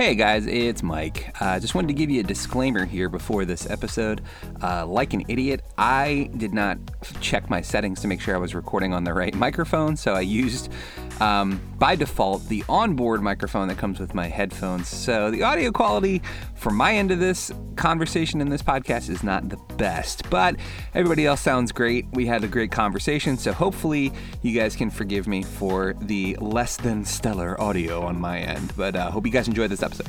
[0.00, 1.36] Hey guys, it's Mike.
[1.40, 4.22] Uh, just wanted to give you a disclaimer here before this episode.
[4.62, 6.78] Uh, like an idiot, I did not
[7.20, 10.22] check my settings to make sure I was recording on the right microphone, so I
[10.22, 10.72] used
[11.20, 14.88] um, by default the onboard microphone that comes with my headphones.
[14.88, 16.22] So the audio quality
[16.54, 20.56] from my end of this conversation in this podcast is not the best, but
[20.94, 22.06] everybody else sounds great.
[22.12, 24.12] We had a great conversation, so hopefully
[24.42, 28.72] you guys can forgive me for the less than stellar audio on my end.
[28.76, 30.08] But uh, hope you guys enjoyed this episode.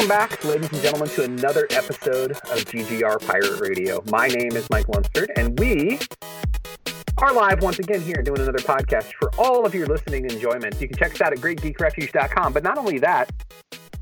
[0.00, 4.02] Welcome back, ladies and gentlemen, to another episode of GGR Pirate Radio.
[4.10, 5.98] My name is Mike Lunsford, and we
[7.18, 10.80] are live once again here doing another podcast for all of your listening enjoyment.
[10.80, 13.30] You can check us out at greatgeekrefuge.com, but not only that,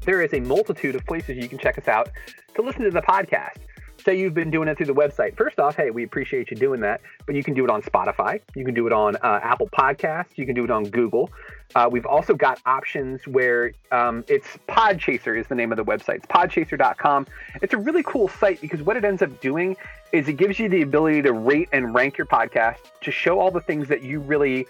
[0.03, 2.09] there is a multitude of places you can check us out
[2.55, 3.57] to listen to the podcast.
[4.09, 5.37] Say you've been doing it through the website.
[5.37, 8.41] First off, hey, we appreciate you doing that, but you can do it on Spotify.
[8.57, 10.31] You can do it on uh, Apple Podcasts.
[10.37, 11.31] You can do it on Google.
[11.75, 16.15] Uh, we've also got options where um, it's Podchaser is the name of the website.
[16.15, 17.27] It's podchaser.com.
[17.61, 19.77] It's a really cool site because what it ends up doing
[20.13, 23.51] is it gives you the ability to rate and rank your podcast to show all
[23.51, 24.67] the things that you really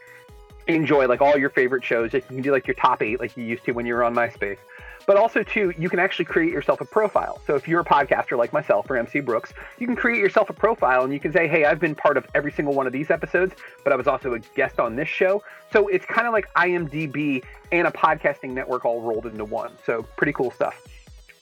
[0.67, 2.13] enjoy, like all your favorite shows.
[2.13, 4.17] You can do like your top eight, like you used to when you were on
[4.17, 4.59] MySpace.
[5.09, 7.41] But also, too, you can actually create yourself a profile.
[7.47, 10.53] So if you're a podcaster like myself or MC Brooks, you can create yourself a
[10.53, 13.11] profile and you can say, hey, I've been part of every single one of these
[13.11, 13.55] episodes,
[13.85, 15.43] but I was also a guest on this show.
[15.73, 17.43] So it's kind of like IMDb
[17.73, 19.73] and a podcasting network all rolled into one.
[19.87, 20.79] So pretty cool stuff.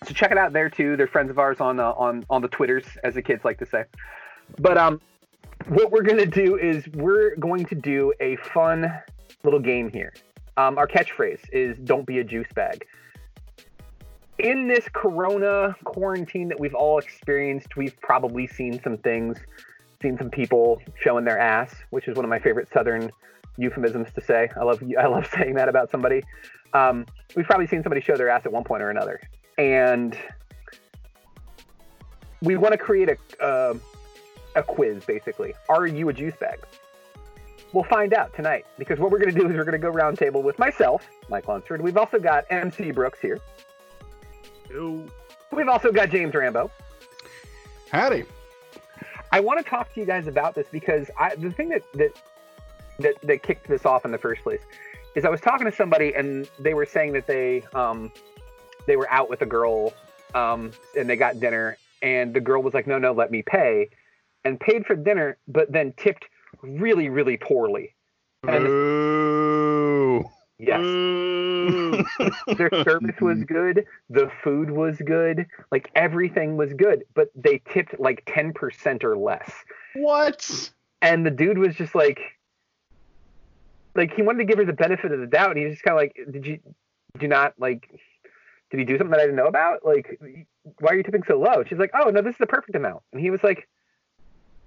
[0.06, 0.96] So check it out there too.
[0.96, 3.66] They're friends of ours on uh, on on the Twitters, as the kids like to
[3.66, 3.82] say.
[4.60, 5.00] But um,
[5.66, 8.92] what we're gonna do is we're going to do a fun
[9.42, 10.14] little game here.
[10.56, 12.86] Um, our catchphrase is "Don't be a juice bag."
[14.38, 19.38] In this corona quarantine that we've all experienced, we've probably seen some things,
[20.02, 23.10] seen some people showing their ass, which is one of my favorite southern
[23.56, 24.50] euphemisms to say.
[24.58, 26.22] I love I love saying that about somebody.
[26.74, 29.20] Um, we've probably seen somebody show their ass at one point or another,
[29.56, 30.16] and
[32.42, 33.74] we want to create a uh,
[34.54, 35.04] a quiz.
[35.04, 36.58] Basically, are you a juice bag?
[37.72, 39.92] We'll find out tonight because what we're going to do is we're going to go
[39.92, 41.82] roundtable with myself, Mike Lunsford.
[41.82, 43.40] We've also got MC Brooks here.
[44.70, 46.70] We've also got James Rambo.
[47.90, 48.24] Howdy.
[49.32, 52.20] I want to talk to you guys about this because I, the thing that, that
[52.98, 54.62] that that kicked this off in the first place
[55.14, 58.10] is I was talking to somebody and they were saying that they um
[58.86, 59.92] they were out with a girl
[60.34, 63.88] um and they got dinner and the girl was like no no let me pay
[64.44, 66.26] and paid for dinner but then tipped
[66.62, 67.94] really really poorly.
[68.44, 69.45] And Ooh.
[70.58, 70.80] Yes.
[70.80, 72.06] Mm.
[72.56, 73.84] their service was good.
[74.10, 75.46] The food was good.
[75.70, 79.50] Like everything was good but they tipped like 10% or less.
[79.94, 80.70] What?
[81.02, 82.20] and the dude was just like
[83.94, 85.84] like he wanted to give her the benefit of the doubt and he was just
[85.84, 86.58] kind of like did you
[87.12, 87.88] did you not like
[88.70, 89.84] did he do something that i didn't know about?
[89.84, 90.20] Like
[90.80, 91.64] why are you tipping so low?
[91.64, 93.02] She's like oh no this is the perfect amount.
[93.12, 93.68] And he was like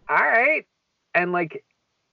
[0.07, 0.65] all right.
[1.13, 1.63] And like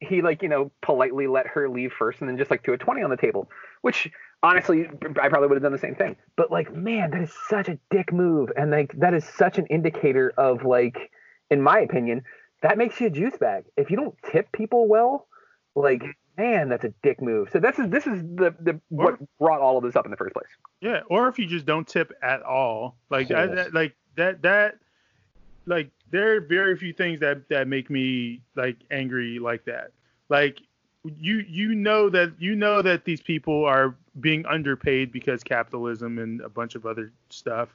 [0.01, 2.79] he like you know politely let her leave first and then just like threw a
[2.79, 3.49] 20 on the table
[3.81, 4.11] which
[4.43, 4.87] honestly
[5.21, 6.17] i probably would have done the same thing.
[6.37, 9.67] But like man that is such a dick move and like that is such an
[9.67, 11.11] indicator of like
[11.51, 12.23] in my opinion
[12.63, 13.65] that makes you a juice bag.
[13.77, 15.27] If you don't tip people well
[15.75, 16.03] like
[16.37, 17.49] man that's a dick move.
[17.53, 20.17] So this is this is the, the what brought all of this up in the
[20.17, 20.47] first place.
[20.81, 24.75] Yeah, or if you just don't tip at all, like I, that, like that that
[25.67, 29.91] like there are very few things that that make me like angry like that.
[30.29, 30.61] Like
[31.19, 36.41] you you know that you know that these people are being underpaid because capitalism and
[36.41, 37.75] a bunch of other stuff,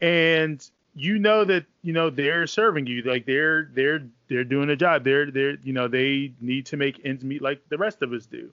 [0.00, 3.02] and you know that you know they're serving you.
[3.02, 5.04] Like they're they're they're doing a job.
[5.04, 8.26] They're they're you know they need to make ends meet like the rest of us
[8.26, 8.50] do.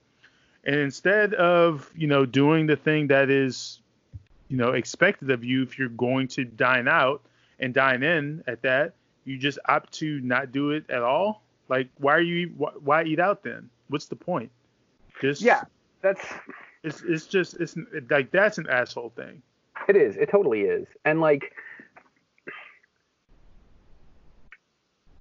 [0.66, 3.80] And instead of you know doing the thing that is
[4.50, 7.22] you know expected of you if you're going to dine out
[7.60, 8.94] and dine in at that
[9.26, 13.04] you just opt to not do it at all like why are you why, why
[13.04, 14.52] eat out then what's the point
[15.22, 15.64] Just Yeah,
[16.02, 16.26] that's
[16.84, 17.76] it's it's just it's
[18.10, 19.42] like that's an asshole thing.
[19.88, 20.18] it is.
[20.18, 20.88] It totally is.
[21.06, 21.54] And like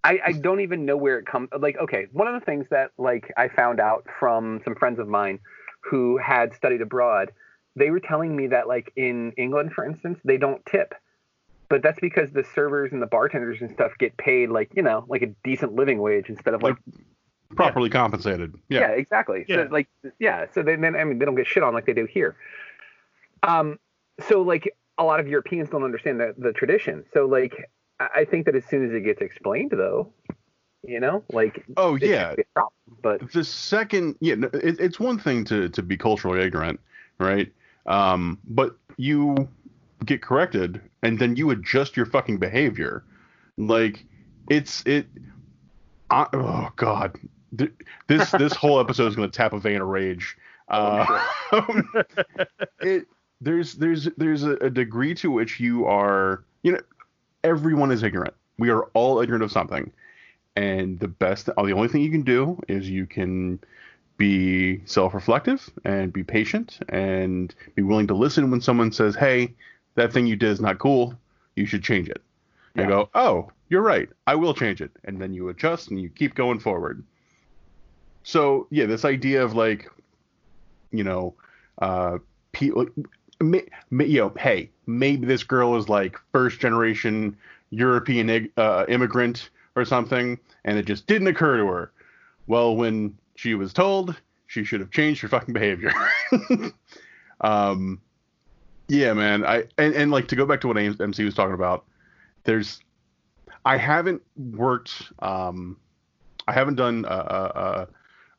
[0.05, 2.91] I, I don't even know where it comes like okay one of the things that
[2.99, 5.39] like i found out from some friends of mine
[5.89, 7.31] who had studied abroad
[7.77, 10.93] they were telling me that like in england for instance they don't tip
[11.73, 15.07] but that's because the servers and the bartenders and stuff get paid like you know
[15.09, 16.77] like a decent living wage instead of like
[17.57, 18.55] Properly compensated.
[18.69, 18.89] yeah, Yeah.
[18.91, 19.45] exactly.
[19.49, 19.57] Yeah.
[19.57, 19.89] So like
[20.19, 22.37] yeah, so then then I mean they don't get shit on like they do here.
[23.43, 23.79] Um
[24.29, 27.05] so like a lot of Europeans don't understand the the tradition.
[27.15, 27.71] So like
[28.01, 30.13] I I think that as soon as it gets explained though,
[30.83, 32.07] you know, like Oh yeah.
[32.33, 32.73] shouldn't be a problem.
[33.03, 36.81] But the second yeah it, it's one thing to to be culturally ignorant
[37.19, 37.51] right
[37.87, 39.49] um but you
[40.05, 43.05] get corrected and then you adjust your fucking behavior.
[43.57, 44.05] Like
[44.49, 45.07] it's it
[46.11, 47.19] I, oh god.
[48.07, 50.37] This this whole episode is going to tap a vein of rage.
[50.69, 51.23] Uh,
[52.81, 53.07] it
[53.41, 56.81] there's there's there's a, a degree to which you are you know
[57.45, 58.35] everyone is ignorant.
[58.59, 59.93] We are all ignorant of something.
[60.55, 63.59] And the best the only thing you can do is you can
[64.19, 69.55] be self-reflective and be patient and be willing to listen when someone says hey
[69.95, 71.15] that thing you did is not cool.
[71.57, 72.23] You should change it.
[72.75, 72.89] And Yeah.
[72.89, 74.09] go oh you're right.
[74.27, 74.91] I will change it.
[75.05, 77.03] And then you adjust and you keep going forward.
[78.25, 79.91] So yeah this idea of like
[80.91, 81.35] you know
[81.81, 82.19] uh
[82.53, 82.87] people
[83.41, 87.37] may, may, you know hey maybe this girl is like first generation
[87.71, 91.93] european uh, immigrant or something and it just didn't occur to her.
[92.47, 94.15] Well when she was told
[94.47, 95.93] she should have changed her fucking behavior.
[97.41, 98.01] Um
[98.93, 101.85] yeah man i and, and like to go back to what mc was talking about
[102.45, 102.81] there's
[103.65, 105.77] i haven't worked um
[106.47, 107.87] i haven't done uh,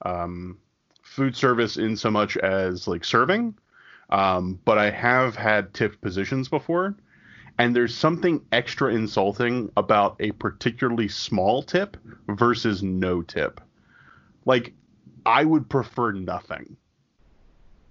[0.03, 0.57] uh, um
[1.01, 3.55] food service in so much as like serving
[4.09, 6.95] um but i have had tipped positions before
[7.57, 11.97] and there's something extra insulting about a particularly small tip
[12.27, 13.61] versus no tip.
[14.45, 14.73] Like,
[15.25, 16.75] I would prefer nothing.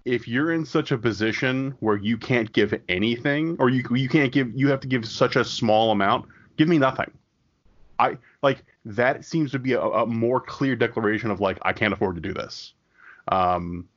[0.05, 4.33] If you're in such a position where you can't give anything, or you you can't
[4.33, 6.27] give, you have to give such a small amount,
[6.57, 7.11] give me nothing.
[7.99, 11.93] I like that seems to be a, a more clear declaration of like I can't
[11.93, 12.73] afford to do this.
[13.29, 13.89] Um,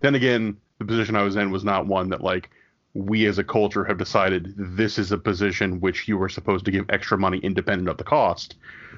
[0.00, 2.50] then again, the position I was in was not one that like
[2.92, 6.70] we as a culture have decided this is a position which you are supposed to
[6.70, 8.56] give extra money independent of the cost.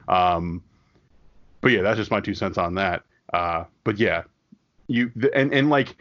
[0.08, 0.62] Um,
[1.60, 3.02] but yeah, that's just my two cents on that.
[3.32, 4.24] Uh, but yeah,
[4.88, 5.96] you and and like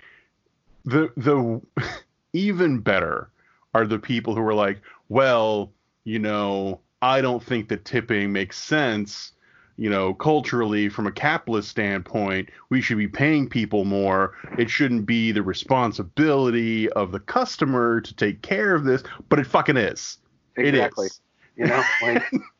[0.85, 1.61] the the
[2.33, 3.29] even better
[3.73, 5.71] are the people who are like, well,
[6.05, 9.31] you know, I don't think that tipping makes sense.
[9.77, 14.33] You know, culturally, from a capitalist standpoint, we should be paying people more.
[14.57, 19.47] It shouldn't be the responsibility of the customer to take care of this, but it
[19.47, 20.17] fucking is.
[20.55, 21.07] exactly.
[21.07, 21.21] It is.
[21.57, 22.23] You know, like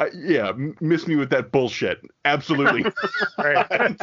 [0.00, 0.50] Uh, yeah,
[0.80, 2.00] miss me with that bullshit.
[2.24, 2.84] Absolutely.
[3.38, 3.96] Right.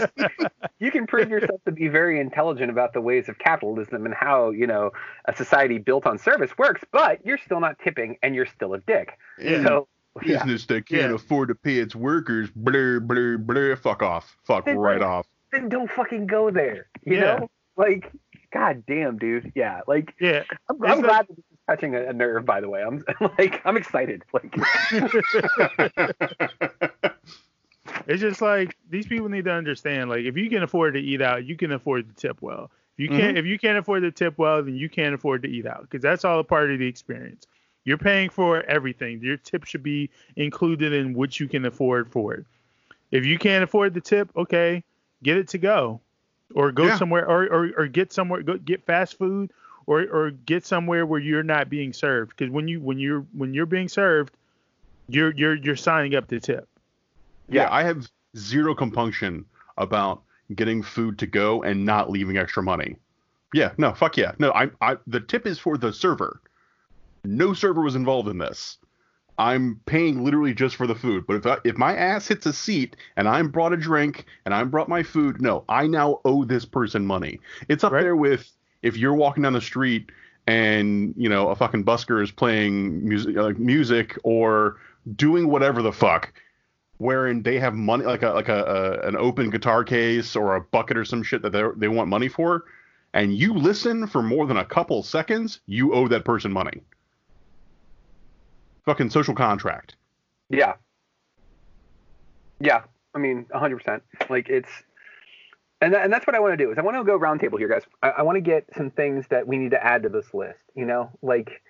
[0.80, 4.50] you can prove yourself to be very intelligent about the ways of capitalism and how,
[4.50, 4.92] you know,
[5.26, 8.80] a society built on service works, but you're still not tipping and you're still a
[8.80, 9.18] dick.
[9.40, 9.64] Yeah.
[9.64, 9.88] So
[10.26, 10.38] yeah.
[10.44, 11.16] Business that can't Yeah.
[11.16, 14.36] afford to pay its workers, blur, blur, blur, fuck off.
[14.46, 15.28] Fuck Then right off.
[15.52, 16.88] then don't fucking go there.
[17.06, 17.22] You Yeah.
[17.40, 17.50] know?
[17.76, 18.12] Like,
[18.52, 19.52] god damn, dude.
[19.56, 19.82] Yeah.
[19.88, 20.44] Like Yeah.
[20.70, 21.38] I'm, I'm glad that
[21.68, 22.84] touching a, a nerve, by the way.
[22.84, 23.04] I'm
[23.38, 24.24] like I'm excited.
[24.34, 24.56] Like
[28.06, 30.10] It's just like these people need to understand.
[30.10, 32.72] Like, if you can afford to eat out, you can afford to tip well.
[32.98, 33.38] If you can't, mm-hmm.
[33.38, 36.02] if you can't afford to tip well, then you can't afford to eat out because
[36.02, 37.46] that's all a part of the experience.
[37.84, 39.22] You're paying for everything.
[39.22, 42.46] Your tip should be included in what you can afford for it.
[43.12, 44.84] If you can't afford the tip, okay,
[45.24, 46.02] get it to go,
[46.56, 46.98] or go Yeah.
[46.98, 49.52] somewhere, or, or or get somewhere, go get fast food,
[49.88, 52.34] or or get somewhere where you're not being served.
[52.38, 54.36] Because when you when you're when you're being served,
[55.08, 56.68] you're you're you're signing up to tip.
[57.50, 59.46] yeah, I have zero compunction
[59.78, 60.22] about
[60.56, 62.96] getting food to go and not leaving extra money.
[63.54, 64.34] Yeah, no, fuck yeah.
[64.40, 66.42] No, I, I, the tip is for the server.
[67.24, 68.78] No server was involved in this.
[69.38, 71.26] I'm paying literally just for the food.
[71.28, 74.54] But if I, if my ass hits a seat and I'm brought a drink and
[74.54, 77.40] I'm brought my food, no, I now owe this person money.
[77.70, 78.02] It's up Right.
[78.02, 80.12] there with if you're walking down the street
[80.46, 84.78] and you know a fucking busker is playing music, music or
[85.16, 86.34] doing whatever the fuck,
[86.98, 88.64] wherein they have money like a like a,
[89.04, 92.10] a an open guitar case or a bucket or some shit that they they want
[92.10, 92.66] money for,
[93.14, 96.82] and you listen for more than a couple seconds, you owe that person money.
[98.86, 99.96] Fucking social contract.
[100.50, 100.76] Yeah.
[102.60, 102.84] Yeah.
[103.14, 104.02] I mean, 100%.
[104.30, 104.70] Like, it's,
[105.82, 107.68] and, and that's what I want to do is I want to go roundtable here,
[107.68, 107.84] guys.
[108.02, 110.60] I, I want to get some things that we need to add to this list.
[110.76, 111.62] You know, like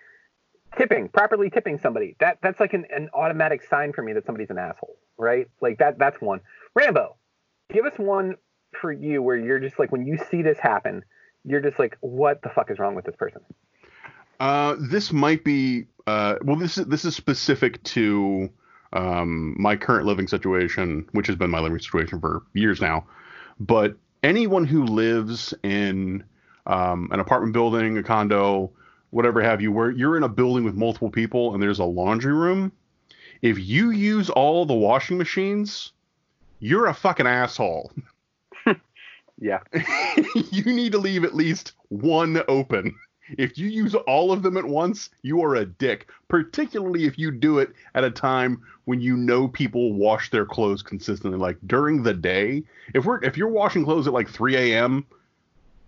[0.78, 2.16] tipping, properly tipping somebody.
[2.20, 5.48] That that's like an, an automatic sign for me that somebody's an asshole, right?
[5.62, 6.42] Like that that's one.
[6.76, 7.16] Rambo,
[7.74, 8.36] give us one
[8.80, 11.04] for you where you're just like when you see this happen,
[11.44, 13.42] you're just like, what the fuck is wrong with this person?
[14.40, 16.56] Uh, this might be uh, well.
[16.56, 18.50] This is this is specific to
[18.94, 23.06] um, my current living situation, which has been my living situation for years now.
[23.60, 26.24] But anyone who lives in
[26.66, 28.72] um, an apartment building, a condo,
[29.10, 32.34] whatever have you, where you're in a building with multiple people and there's a laundry
[32.34, 32.72] room,
[33.42, 35.94] if you use all the washing machines,
[36.60, 37.92] you're a fucking asshole.
[39.40, 39.60] yeah.
[40.52, 42.96] you need to leave at least one open.
[43.38, 47.32] If you use all of them at once, you are a dick, particularly if you
[47.32, 52.04] do it at a time when you know people wash their clothes consistently like during
[52.04, 52.64] the day.
[52.94, 55.06] If we're if you're washing clothes at like 3 a.m.,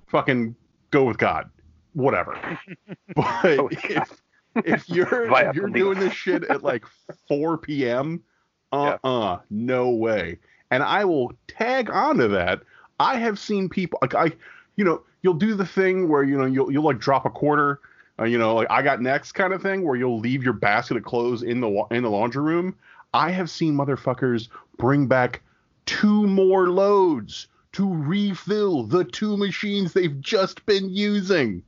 [0.07, 0.55] fucking
[0.91, 1.49] go with God.
[1.93, 2.37] Whatever.
[3.15, 4.21] but if,
[4.55, 6.85] if you're if you're doing this shit at like
[7.27, 8.23] 4 p.m.,
[8.71, 9.37] uh-uh, yeah.
[9.49, 10.37] no way.
[10.71, 12.61] And I will tag onto that.
[12.99, 14.33] I have seen people like I
[14.75, 17.79] you know, you'll do the thing where you know you'll you'll like drop a quarter,
[18.19, 20.97] uh, you know, like I got next kind of thing, where you'll leave your basket
[20.97, 22.75] of clothes in the in the laundry room.
[23.13, 25.41] I have seen motherfuckers bring back
[25.85, 31.63] two more loads to refill the two machines they've just been using.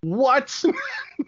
[0.00, 0.64] What?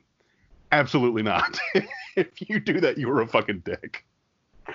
[0.72, 1.58] Absolutely not.
[2.16, 4.04] if you do that, you're a fucking dick.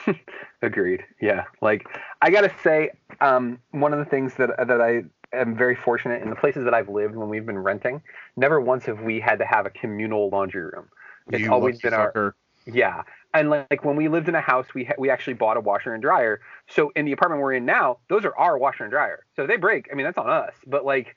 [0.61, 1.03] Agreed.
[1.21, 1.45] Yeah.
[1.61, 1.87] Like
[2.21, 2.91] I gotta say,
[3.21, 5.03] um, one of the things that that I
[5.33, 8.01] am very fortunate in the places that I've lived when we've been renting.
[8.35, 10.89] Never once have we had to have a communal laundry room.
[11.29, 12.35] It's you always been our
[12.65, 13.03] yeah.
[13.33, 15.93] And like when we lived in a house, we ha- we actually bought a washer
[15.93, 16.39] and dryer.
[16.69, 19.25] So in the apartment we're in now, those are our washer and dryer.
[19.35, 20.53] So they break, I mean that's on us.
[20.67, 21.15] But like,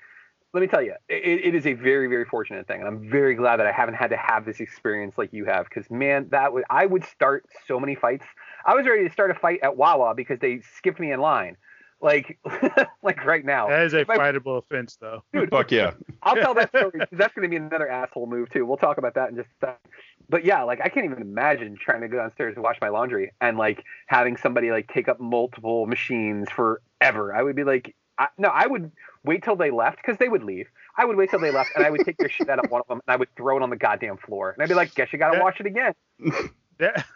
[0.54, 3.34] let me tell you, it, it is a very very fortunate thing, and I'm very
[3.34, 5.68] glad that I haven't had to have this experience like you have.
[5.68, 8.24] Because man, that would I would start so many fights.
[8.64, 11.56] I was ready to start a fight at Wawa because they skipped me in line
[12.00, 12.38] like
[13.02, 13.68] like right now.
[13.68, 15.22] That is a if fightable I, offense, though.
[15.32, 15.92] Dude, Fuck yeah.
[16.22, 18.66] I'll tell that story because that's going to be another asshole move too.
[18.66, 19.92] We'll talk about that in just a second.
[20.28, 23.32] But yeah, like I can't even imagine trying to go downstairs and wash my laundry
[23.40, 27.34] and like having somebody like take up multiple machines forever.
[27.34, 28.92] I would be like, I, no, I would
[29.24, 30.66] wait till they left because they would leave.
[30.96, 32.80] I would wait till they left and I would take their shit out of one
[32.80, 34.50] of them and I would throw it on the goddamn floor.
[34.50, 35.92] And I'd be like, guess you got to wash it again.
[36.78, 37.06] That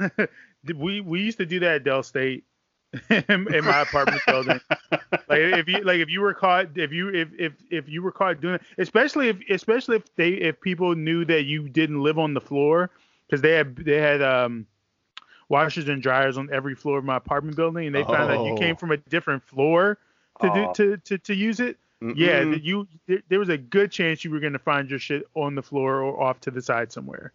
[0.74, 2.44] we we used to do that at Del State
[3.08, 4.60] in, in my apartment building.
[4.90, 8.12] Like if you like if you were caught if you if if if you were
[8.12, 12.18] caught doing it, especially if especially if they if people knew that you didn't live
[12.18, 12.90] on the floor
[13.26, 14.66] because they had they had um
[15.48, 18.12] washers and dryers on every floor of my apartment building and they oh.
[18.12, 18.78] found out you came oh.
[18.78, 19.98] from a different floor
[20.40, 20.72] to oh.
[20.72, 21.76] do to, to to use it.
[22.02, 22.14] Mm-mm.
[22.16, 25.28] Yeah, you there, there was a good chance you were going to find your shit
[25.34, 27.32] on the floor or off to the side somewhere.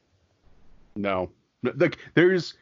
[0.95, 1.29] No,
[1.62, 2.55] like there's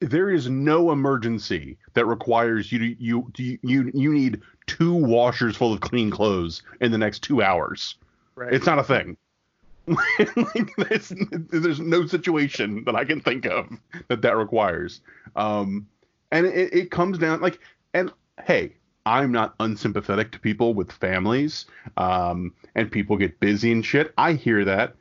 [0.00, 5.72] there is no emergency that requires you to you you you need two washers full
[5.72, 7.96] of clean clothes in the next two hours.
[8.34, 8.52] Right.
[8.52, 9.16] It's not a thing.
[9.86, 13.68] like, there's, there's, no situation that I can think of
[14.08, 15.00] that that requires.
[15.36, 15.86] Um,
[16.32, 17.60] and it, it comes down like,
[17.94, 18.12] and
[18.44, 18.72] hey,
[19.06, 24.12] I'm not unsympathetic to people with families, um, and people get busy and shit.
[24.18, 24.96] I hear that.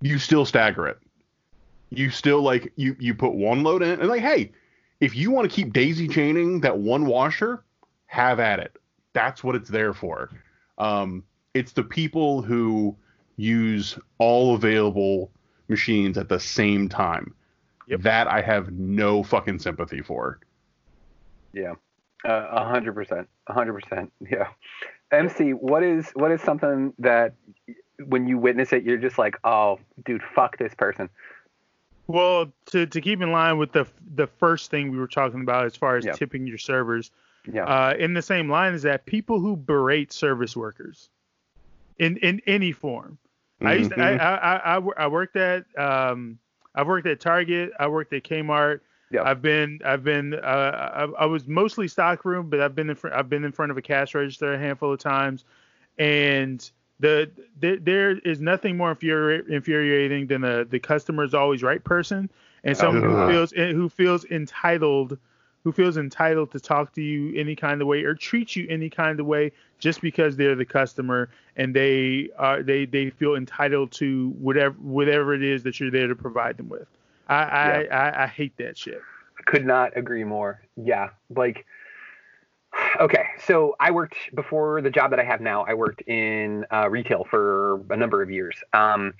[0.00, 0.98] You still stagger it
[1.96, 4.50] you still like you you put one load in and like hey
[5.00, 7.64] if you want to keep daisy chaining that one washer
[8.14, 8.76] have at it.
[9.12, 10.30] That's what it's there for.
[10.78, 12.96] Um, it's the people who
[13.36, 15.30] use all available
[15.68, 17.34] machines at the same time.
[17.86, 18.00] Yep.
[18.00, 20.40] that i have no fucking sympathy for.
[21.52, 21.74] Yeah.
[22.24, 23.28] A hundred percent.
[23.46, 24.10] A hundred percent.
[24.20, 24.48] Yeah.
[25.12, 27.34] Mc what is what is something that
[28.06, 31.08] when you witness it you're just like oh dude fuck this person
[32.06, 35.66] well, to, to keep in line with the the first thing we were talking about
[35.66, 36.16] as far as yep.
[36.16, 37.10] tipping your servers,
[37.52, 37.64] yeah.
[37.64, 41.10] Uh, in the same line is that people who berate service workers,
[41.98, 43.18] in in any form.
[43.60, 43.66] Mm-hmm.
[43.66, 46.38] I used to, I, I, I, I worked at um
[46.74, 48.80] I've worked at Target, I worked at Kmart.
[49.10, 49.22] Yeah.
[49.22, 53.14] I've been I've been uh, I, I was mostly stockroom, but I've been in front
[53.14, 55.44] I've been in front of a cash register a handful of times,
[55.98, 56.68] and
[57.00, 61.82] the, the there is nothing more infuri- infuriating than the the customer is always right
[61.82, 62.30] person
[62.62, 63.26] and someone uh-huh.
[63.26, 65.18] who feels who feels entitled
[65.64, 68.90] who feels entitled to talk to you any kind of way or treat you any
[68.90, 73.90] kind of way just because they're the customer and they are they they feel entitled
[73.92, 76.86] to whatever whatever it is that you're there to provide them with.
[77.28, 77.84] I I.
[77.90, 79.00] I, I hate that shit.
[79.46, 80.60] Could not agree more.
[80.76, 81.66] Yeah, like
[83.00, 85.64] Okay, so I worked before the job that I have now.
[85.64, 88.56] I worked in uh, retail for a number of years.
[88.72, 89.14] Um,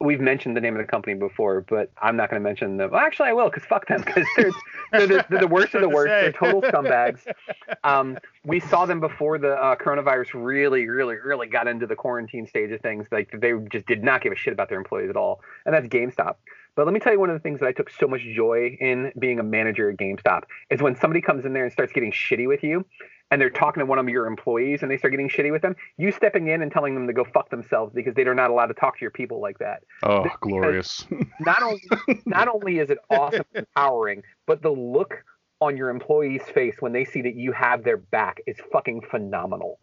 [0.00, 2.90] we've mentioned the name of the company before, but I'm not going to mention them.
[2.90, 4.50] Well, actually, I will because fuck them because they're,
[4.92, 6.08] they're, the, they're, the worst of the worst.
[6.08, 7.20] They're total scumbags.
[7.82, 12.46] Um, we saw them before the uh, coronavirus really, really, really got into the quarantine
[12.46, 13.06] stage of things.
[13.10, 15.86] Like they just did not give a shit about their employees at all, and that's
[15.86, 16.34] GameStop.
[16.76, 18.76] But let me tell you one of the things that I took so much joy
[18.80, 22.12] in being a manager at GameStop is when somebody comes in there and starts getting
[22.12, 22.84] shitty with you
[23.30, 25.76] and they're talking to one of your employees and they start getting shitty with them,
[25.98, 28.74] you stepping in and telling them to go fuck themselves because they're not allowed to
[28.74, 29.82] talk to your people like that.
[30.02, 31.06] Oh, because glorious.
[31.40, 31.82] not only
[32.26, 35.24] not only is it awesome and empowering, but the look
[35.60, 39.78] on your employee's face when they see that you have their back is fucking phenomenal.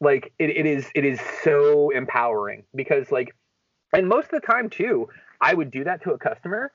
[0.00, 3.34] Like it, it is it is so empowering because like
[3.92, 5.08] and most of the time too,
[5.40, 6.72] I would do that to a customer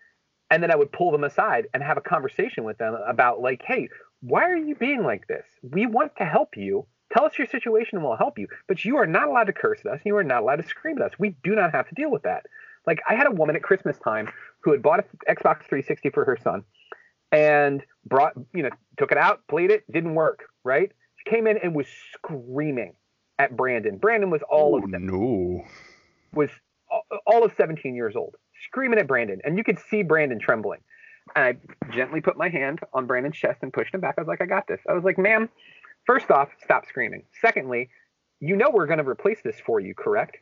[0.50, 3.64] and then I would pull them aside and have a conversation with them about like,
[3.66, 3.90] hey,
[4.22, 5.46] why are you being like this?
[5.62, 6.86] We want to help you.
[7.12, 8.48] Tell us your situation and we'll help you.
[8.68, 10.02] But you are not allowed to curse at us.
[10.06, 11.20] You are not allowed to scream at us.
[11.20, 12.46] We do not have to deal with that.
[12.86, 14.30] Like I had a woman at Christmas time
[14.62, 16.64] who had bought an Xbox 360 for her son
[17.32, 20.92] and brought, you know, took it out, played it, didn't work, right?
[21.18, 22.94] She came in and was screaming
[23.40, 23.98] at Brandon.
[23.98, 25.08] Brandon was all oh, of them.
[25.08, 25.64] No.
[26.34, 26.50] Was
[27.26, 30.80] all of 17 years old, screaming at Brandon, and you could see Brandon trembling.
[31.36, 34.16] And I gently put my hand on Brandon's chest and pushed him back.
[34.18, 34.82] I was like, I got this.
[34.90, 35.50] I was like, ma'am,
[36.06, 37.24] first off, stop screaming.
[37.42, 37.90] Secondly,
[38.40, 40.38] you know we're going to replace this for you, correct?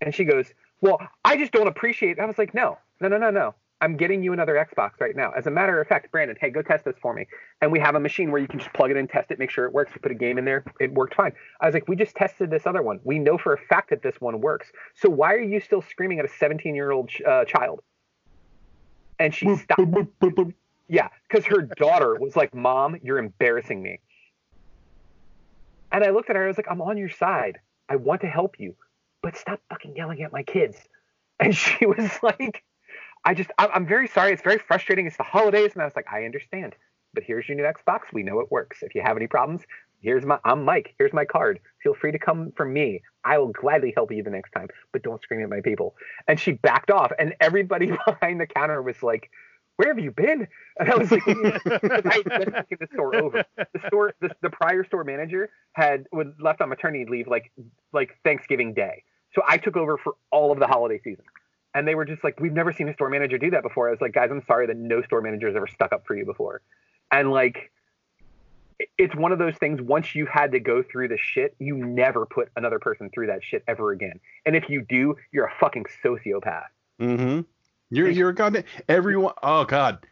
[0.00, 0.46] And she goes,
[0.80, 2.20] Well, I just don't appreciate it.
[2.20, 3.54] I was like, No, no, no, no, no.
[3.82, 5.32] I'm getting you another Xbox right now.
[5.32, 7.26] As a matter of fact, Brandon, hey, go test this for me.
[7.60, 9.50] And we have a machine where you can just plug it in, test it, make
[9.50, 9.92] sure it works.
[9.92, 10.64] We put a game in there.
[10.78, 11.32] It worked fine.
[11.60, 13.00] I was like, we just tested this other one.
[13.02, 14.70] We know for a fact that this one works.
[14.94, 17.80] So why are you still screaming at a 17 year old uh, child?
[19.18, 19.82] And she stopped.
[20.88, 23.98] yeah, because her daughter was like, Mom, you're embarrassing me.
[25.90, 26.44] And I looked at her.
[26.44, 27.58] I was like, I'm on your side.
[27.88, 28.76] I want to help you,
[29.22, 30.76] but stop fucking yelling at my kids.
[31.40, 32.62] And she was like,
[33.24, 34.32] I just, I'm very sorry.
[34.32, 35.06] It's very frustrating.
[35.06, 35.72] It's the holidays.
[35.74, 36.74] And I was like, I understand.
[37.14, 38.12] But here's your new Xbox.
[38.12, 38.82] We know it works.
[38.82, 39.62] If you have any problems,
[40.00, 40.94] here's my, I'm Mike.
[40.98, 41.60] Here's my card.
[41.82, 43.02] Feel free to come from me.
[43.24, 45.94] I will gladly help you the next time, but don't scream at my people.
[46.26, 47.12] And she backed off.
[47.18, 49.30] And everybody behind the counter was like,
[49.76, 50.48] where have you been?
[50.78, 51.40] And I was like, I
[52.10, 53.44] taking the store over.
[53.56, 56.06] The store, the, the prior store manager had
[56.40, 57.50] left on maternity leave like
[57.92, 59.04] like Thanksgiving Day.
[59.34, 61.24] So I took over for all of the holiday season
[61.74, 63.90] and they were just like, "We've never seen a store manager do that before." I
[63.90, 66.24] was like, "Guys, I'm sorry that no store manager has ever stuck up for you
[66.24, 66.62] before,"
[67.10, 67.70] and like.
[68.98, 69.80] It's one of those things.
[69.80, 73.44] Once you had to go through the shit, you never put another person through that
[73.44, 74.18] shit ever again.
[74.44, 76.64] And if you do, you're a fucking sociopath.
[77.00, 77.42] Mm-hmm.
[77.90, 79.34] You're you're a goddamn everyone.
[79.42, 80.04] Oh god,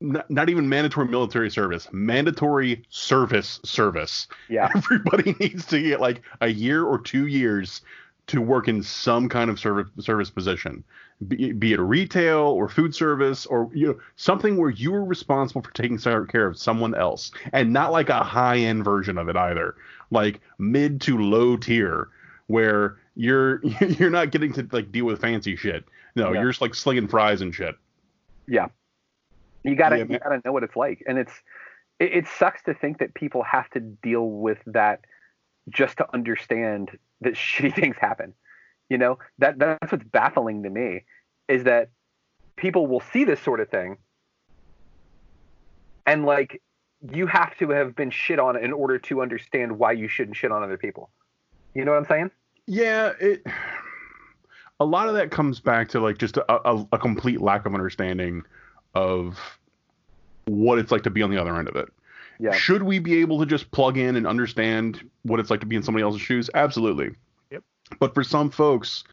[0.00, 4.26] not, not, even mandatory military service, mandatory service service.
[4.48, 4.68] Yeah.
[4.76, 7.82] Everybody needs to get like a year or two years
[8.28, 10.84] to work in some kind of service service position,
[11.26, 15.62] be, be, it retail or food service or you know something where you are responsible
[15.62, 19.36] for taking care of someone else, and not like a high end version of it
[19.36, 19.74] either,
[20.10, 22.08] like mid to low tier,
[22.46, 25.84] where you're you're not getting to like deal with fancy shit.
[26.14, 26.40] No, yeah.
[26.40, 27.76] you're just like slinging fries and shit.
[28.46, 28.68] Yeah,
[29.64, 31.32] you gotta yeah, you gotta know what it's like, and it's
[31.98, 35.00] it, it sucks to think that people have to deal with that
[35.68, 38.34] just to understand that shitty things happen.
[38.88, 41.04] You know, that that's what's baffling to me
[41.46, 41.90] is that
[42.56, 43.98] people will see this sort of thing
[46.08, 46.62] and like
[47.12, 50.50] you have to have been shit on in order to understand why you shouldn't shit
[50.50, 51.10] on other people.
[51.74, 52.30] You know what I'm saying?
[52.66, 53.46] Yeah, it
[54.80, 57.74] a lot of that comes back to like just a, a, a complete lack of
[57.74, 58.42] understanding
[58.94, 59.38] of
[60.46, 61.88] what it's like to be on the other end of it.
[62.38, 62.52] Yeah.
[62.52, 65.76] Should we be able to just plug in and understand what it's like to be
[65.76, 66.48] in somebody else's shoes?
[66.54, 67.10] Absolutely.
[67.50, 67.62] Yep.
[67.98, 69.04] But for some folks,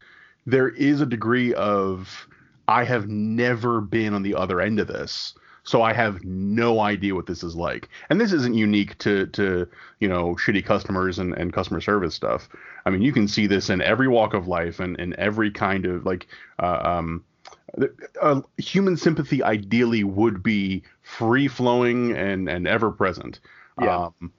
[0.46, 2.28] there is a degree of
[2.68, 5.34] I have never been on the other end of this.
[5.64, 7.88] So I have no idea what this is like.
[8.08, 9.66] And this isn't unique to to,
[9.98, 12.48] you know, shitty customers and, and customer service stuff.
[12.84, 15.84] I mean, you can see this in every walk of life and in every kind
[15.84, 16.28] of like
[16.60, 17.24] uh, um
[18.20, 23.40] uh, human sympathy ideally would be free flowing and and ever present.
[23.80, 24.06] Yeah.
[24.20, 24.32] Um,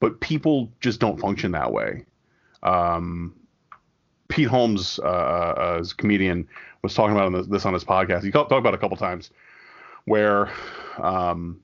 [0.00, 2.04] but people just don't function that way.
[2.62, 3.34] Um,
[4.28, 6.48] Pete Holmes, uh, uh, as a comedian,
[6.82, 8.22] was talking about this on his podcast.
[8.22, 9.30] He talked about it a couple times
[10.04, 10.50] where
[10.98, 11.60] um,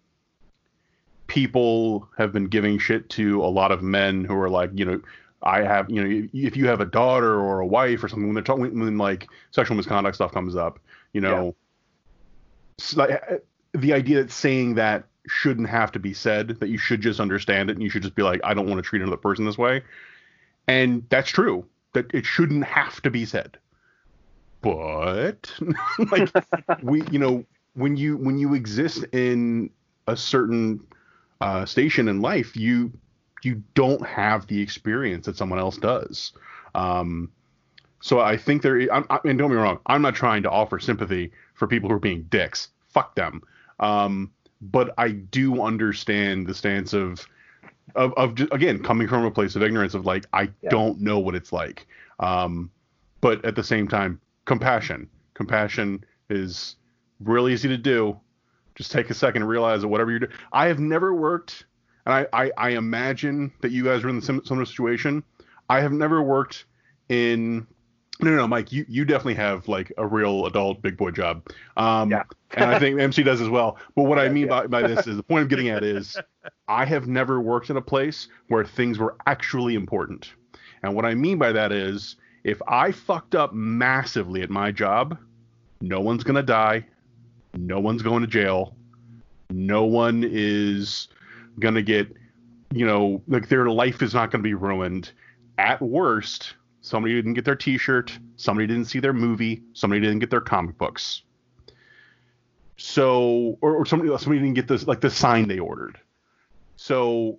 [1.27, 5.01] people have been giving shit to a lot of men who are like, you know,
[5.43, 8.35] I have, you know, if you have a daughter or a wife or something, when
[8.35, 10.79] they're talking, when like sexual misconduct stuff comes up,
[11.13, 11.55] you know,
[12.79, 12.97] yeah.
[12.97, 17.21] like, the idea that saying that shouldn't have to be said, that you should just
[17.21, 19.45] understand it and you should just be like, I don't want to treat another person
[19.45, 19.83] this way.
[20.67, 21.67] And that's true.
[21.93, 23.59] That it shouldn't have to be said.
[24.63, 25.53] But
[26.11, 26.31] like
[26.83, 27.45] we you know,
[27.75, 29.71] when you when you exist in
[30.07, 30.81] a certain
[31.41, 32.93] uh, station in life, you
[33.43, 36.33] you don't have the experience that someone else does.
[36.75, 37.33] Um,
[38.01, 38.81] so I think there.
[38.93, 41.89] I'm, I, and don't get me wrong, I'm not trying to offer sympathy for people
[41.89, 42.69] who are being dicks.
[42.89, 43.43] Fuck them.
[43.79, 47.27] Um, but I do understand the stance of
[47.95, 50.71] of, of just, again coming from a place of ignorance of like I yeah.
[50.71, 51.87] don't know what it's like.
[52.19, 52.71] Um,
[53.21, 55.09] but at the same time, compassion.
[55.35, 56.77] Compassion is
[57.21, 58.19] really easy to do.
[58.75, 60.33] Just take a second and realize that whatever you're doing.
[60.53, 61.65] I have never worked,
[62.07, 65.23] and I, I, I imagine that you guys are in the similar situation.
[65.69, 66.65] I have never worked
[67.09, 67.67] in
[68.23, 71.47] no, no, no, Mike, you, you definitely have like a real adult big boy job.
[71.77, 72.25] Um, yeah.
[72.55, 73.79] and I think MC does as well.
[73.95, 74.63] But what I mean yeah.
[74.63, 76.17] by, by this is the point I'm getting at is
[76.69, 80.33] I have never worked in a place where things were actually important.
[80.83, 85.19] And what I mean by that is if I fucked up massively at my job,
[85.81, 86.87] no one's going to die.
[87.55, 88.75] No one's going to jail.
[89.51, 91.09] No one is
[91.59, 92.13] going to get,
[92.73, 95.13] you know, like their life is not going to be ruined.
[95.59, 100.31] At worst, somebody didn't get their t-shirt, somebody didn't see their movie, somebody didn't get
[100.31, 101.23] their comic books.
[102.77, 105.99] So or, or somebody somebody didn't get this like the sign they ordered.
[106.77, 107.39] So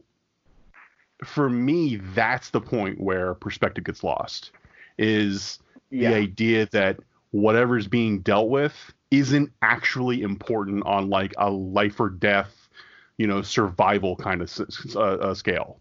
[1.23, 4.51] for me, that's the point where perspective gets lost.
[4.97, 6.11] Is yeah.
[6.11, 6.99] the idea that
[7.31, 8.75] whatever's being dealt with
[9.09, 12.69] isn't actually important on like a life or death,
[13.17, 14.59] you know, survival kind of
[14.95, 15.79] uh, uh, scale.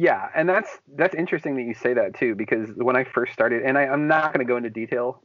[0.00, 3.64] Yeah, and that's that's interesting that you say that too, because when I first started,
[3.64, 5.22] and I, am not going to go into detail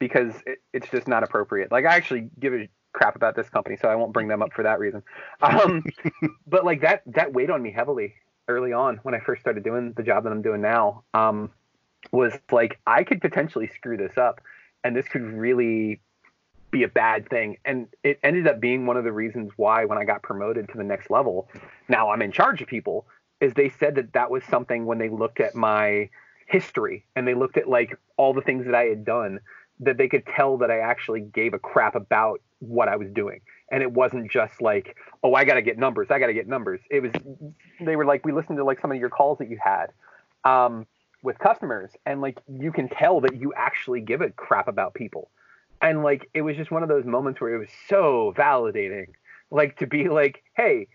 [0.00, 1.70] because it, it's just not appropriate.
[1.70, 4.54] Like I actually give a crap about this company, so I won't bring them up
[4.54, 5.04] for that reason.
[5.40, 5.84] Um,
[6.48, 8.14] but like that that weighed on me heavily
[8.48, 11.04] early on when I first started doing the job that I'm doing now.
[11.14, 11.52] Um,
[12.10, 14.40] was like I could potentially screw this up,
[14.82, 16.00] and this could really
[16.72, 17.58] be a bad thing.
[17.64, 20.76] And it ended up being one of the reasons why when I got promoted to
[20.76, 21.48] the next level,
[21.88, 23.06] now I'm in charge of people
[23.42, 26.08] is they said that that was something when they looked at my
[26.46, 29.40] history and they looked at like all the things that I had done
[29.80, 33.40] that they could tell that I actually gave a crap about what I was doing.
[33.72, 36.08] And it wasn't just like, oh, I got to get numbers.
[36.10, 36.80] I got to get numbers.
[36.88, 37.10] It was,
[37.80, 39.86] they were like, we listened to like some of your calls that you had
[40.44, 40.86] um,
[41.22, 45.30] with customers, and like you can tell that you actually give a crap about people.
[45.80, 49.08] And like it was just one of those moments where it was so validating,
[49.50, 50.86] like to be like, hey,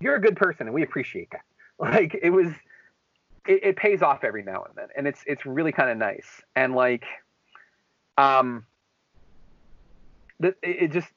[0.00, 1.42] you're a good person, and we appreciate that.
[1.80, 2.48] Like it was,
[3.46, 6.40] it, it pays off every now and then, and it's it's really kind of nice.
[6.54, 7.04] And like,
[8.16, 8.64] um,
[10.40, 11.08] it, it just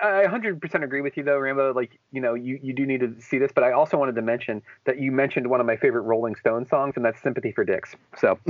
[0.00, 1.72] I 100% agree with you though, Rambo.
[1.72, 4.22] Like, you know, you, you do need to see this, but I also wanted to
[4.22, 7.64] mention that you mentioned one of my favorite Rolling Stone songs, and that's "Sympathy for
[7.64, 8.38] Dicks." So,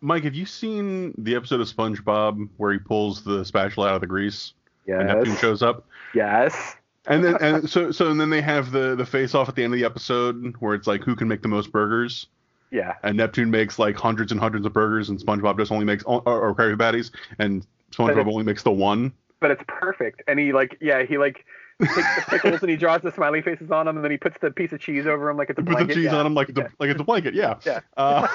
[0.00, 4.00] Mike, have you seen the episode of SpongeBob where he pulls the spatula out of
[4.00, 4.54] the grease?
[4.86, 5.00] Yes.
[5.00, 5.84] And Neptune shows up.
[6.14, 6.76] Yes
[7.08, 9.64] and then and so so and then they have the the face off at the
[9.64, 12.26] end of the episode where it's like who can make the most burgers.
[12.70, 12.94] Yeah.
[13.02, 16.22] And Neptune makes like hundreds and hundreds of burgers, and SpongeBob just only makes or,
[16.26, 19.12] or Krabby Patties, and SpongeBob only makes the one.
[19.40, 21.44] But it's perfect, and he like yeah he like
[21.80, 24.36] takes the pickles and he draws the smiley faces on them, and then he puts
[24.40, 25.80] the piece of cheese over them like it's a blanket.
[25.80, 26.16] Put the cheese yeah.
[26.16, 27.34] on them like it's a, like it's a blanket.
[27.34, 27.54] Yeah.
[27.64, 27.80] Yeah.
[27.96, 28.26] Uh,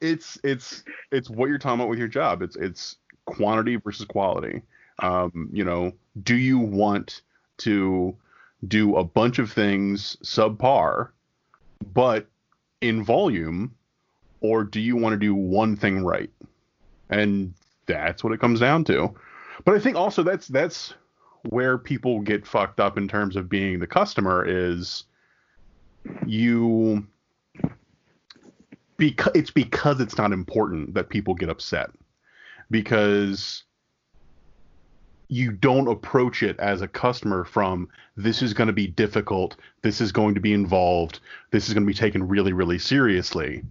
[0.00, 2.42] it's it's it's what you're talking about with your job.
[2.42, 4.62] It's it's quantity versus quality.
[5.00, 7.22] Um, you know, do you want
[7.58, 8.16] to
[8.66, 11.10] do a bunch of things subpar,
[11.92, 12.26] but
[12.80, 13.74] in volume,
[14.40, 16.30] or do you want to do one thing right?
[17.10, 17.54] And
[17.86, 19.14] that's what it comes down to.
[19.64, 20.94] But I think also that's that's
[21.48, 25.04] where people get fucked up in terms of being the customer is
[26.26, 27.06] you
[28.96, 31.90] because it's because it's not important that people get upset
[32.70, 33.64] because
[35.28, 40.00] you don't approach it as a customer from this is going to be difficult, this
[40.00, 43.62] is going to be involved, this is going to be taken really, really seriously.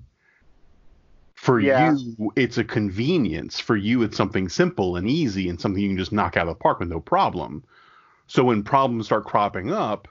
[1.35, 1.93] For yeah.
[1.93, 3.59] you, it's a convenience.
[3.59, 6.55] For you, it's something simple and easy and something you can just knock out of
[6.55, 7.63] the park with no problem.
[8.27, 10.07] So when problems start cropping up,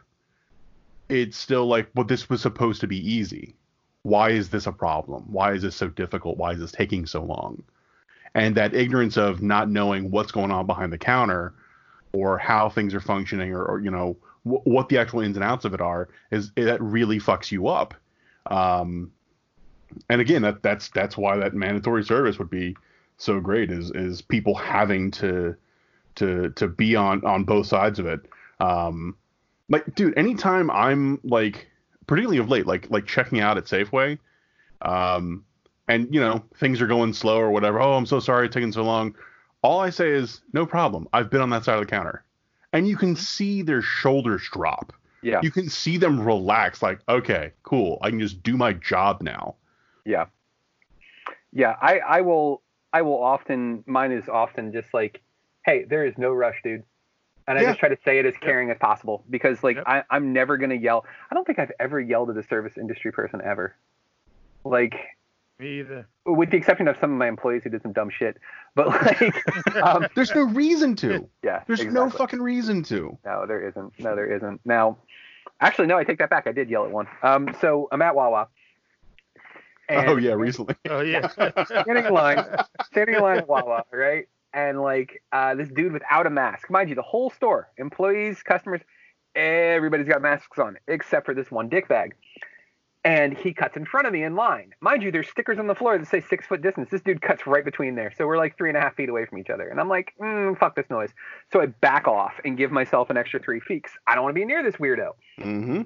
[1.08, 3.56] it's still like, well, this was supposed to be easy.
[4.02, 5.24] Why is this a problem?
[5.26, 6.38] Why is this so difficult?
[6.38, 7.62] Why is this taking so long?
[8.34, 11.54] And that ignorance of not knowing what's going on behind the counter
[12.12, 15.44] or how things are functioning or, or you know w- what the actual ins and
[15.44, 17.94] outs of it are is that really fucks you up
[18.50, 19.10] um,
[20.08, 22.76] and again that that's that's why that mandatory service would be
[23.16, 25.56] so great is is people having to
[26.16, 28.20] to to be on on both sides of it.
[28.60, 29.16] Um,
[29.68, 31.68] like, dude, anytime I'm like,
[32.06, 34.18] particularly of late, like like checking out at Safeway,
[34.82, 35.44] um,
[35.88, 37.80] and you know things are going slow or whatever.
[37.80, 39.14] Oh, I'm so sorry it's taking so long.
[39.62, 41.08] All I say is no problem.
[41.12, 42.24] I've been on that side of the counter,
[42.72, 43.22] and you can mm-hmm.
[43.22, 44.92] see their shoulders drop.
[45.24, 45.40] Yeah.
[45.42, 46.82] You can see them relax.
[46.82, 47.98] Like, okay, cool.
[48.02, 49.54] I can just do my job now.
[50.04, 50.26] Yeah.
[51.50, 51.76] Yeah.
[51.80, 52.60] I I will
[52.92, 55.22] I will often mine is often just like,
[55.64, 56.84] hey, there is no rush, dude.
[57.48, 57.68] And I Yeah.
[57.68, 59.84] just try to say it as caring as possible because like Yep.
[59.86, 61.06] I, I'm never gonna yell.
[61.30, 63.74] I don't think I've ever yelled at a service industry person ever.
[64.62, 64.94] Like
[65.58, 66.06] Me either.
[66.26, 68.38] with the exception of some of my employees who did some dumb shit.
[68.74, 71.28] But like um, There's no reason to.
[71.42, 71.62] yeah.
[71.66, 73.16] There's no fucking reason to.
[73.24, 73.92] No, there isn't.
[74.00, 74.60] No, there isn't.
[74.64, 74.98] Now,
[75.60, 76.46] actually, no, I take that back.
[76.48, 77.06] I did yell at one.
[77.22, 78.48] Um, so I'm at Wawa.
[79.88, 80.74] and oh yeah, recently.
[80.88, 81.28] Oh yeah.
[81.64, 82.44] Standing in line,
[82.86, 84.26] standing in line at Wawa, right?
[84.52, 88.80] And like uh, this dude without a mask, mind you, the whole store, employees, customers,
[89.36, 92.14] everybody's got masks on except for this one dick bag.
[93.04, 94.72] And he cuts in front of me in line.
[94.80, 96.88] Mind you, there's stickers on the floor that say six foot distance.
[96.90, 98.10] This dude cuts right between there.
[98.16, 99.68] So we're like three and a half feet away from each other.
[99.68, 101.10] And I'm like, mm, fuck this noise.
[101.52, 103.84] So I back off and give myself an extra three feet.
[104.06, 105.10] I don't want to be near this weirdo.
[105.38, 105.82] Mm-hmm.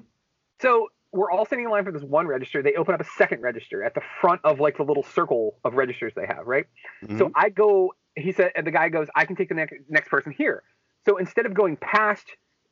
[0.61, 2.63] So we're all standing in line for this one register.
[2.63, 5.73] They open up a second register at the front of like the little circle of
[5.73, 6.67] registers they have, right?
[7.03, 7.17] Mm-hmm.
[7.17, 7.93] So I go.
[8.15, 10.63] He said, and the guy goes, I can take the next next person here.
[11.05, 12.25] So instead of going past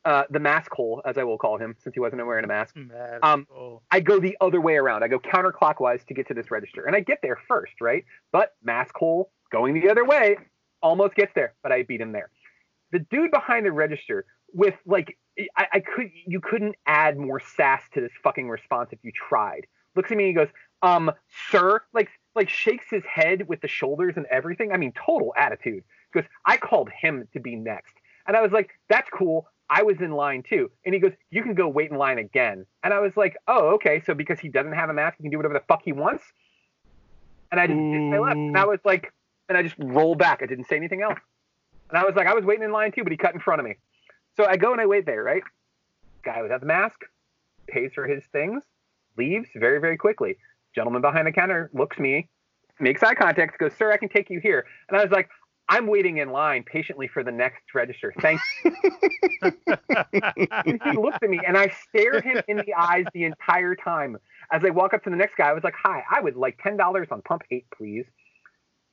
[0.04, 2.76] uh, the mask hole, as I will call him, since he wasn't wearing a mask.
[3.22, 3.46] Um.
[3.90, 5.02] I go the other way around.
[5.02, 8.04] I go counterclockwise to get to this register, and I get there first, right?
[8.32, 10.36] But mask hole going the other way
[10.82, 12.30] almost gets there, but I beat him there.
[12.92, 15.18] The dude behind the register with like
[15.56, 19.66] I, I could you couldn't add more sass to this fucking response if you tried.
[19.96, 21.10] Looks at me and he goes, um,
[21.50, 24.72] sir, like like shakes his head with the shoulders and everything.
[24.72, 25.84] I mean, total attitude.
[26.14, 27.92] Goes, I called him to be next.
[28.26, 29.48] And I was like, that's cool.
[29.70, 30.70] I was in line too.
[30.84, 32.66] And he goes, you can go wait in line again.
[32.82, 34.02] And I was like, oh, okay.
[34.06, 36.24] So because he doesn't have a mask, he can do whatever the fuck he wants.
[37.50, 38.36] And I just did my left.
[38.36, 39.12] And I was like,
[39.48, 40.40] and I just rolled back.
[40.42, 41.18] I didn't say anything else.
[41.88, 43.60] And I was like, I was waiting in line too, but he cut in front
[43.60, 43.76] of me.
[44.36, 45.42] So I go and I wait there, right?
[46.22, 47.00] Guy without the mask
[47.66, 48.62] pays for his things,
[49.16, 50.36] leaves very, very quickly.
[50.74, 52.28] Gentleman behind the counter looks me,
[52.78, 54.66] makes eye contact, goes, Sir, I can take you here.
[54.88, 55.28] And I was like,
[55.68, 58.14] I'm waiting in line patiently for the next register.
[58.20, 58.72] Thank you.
[60.64, 64.16] he looked at me and I stared him in the eyes the entire time.
[64.50, 66.58] As I walk up to the next guy, I was like, Hi, I would like
[66.64, 68.06] $10 on pump eight, please.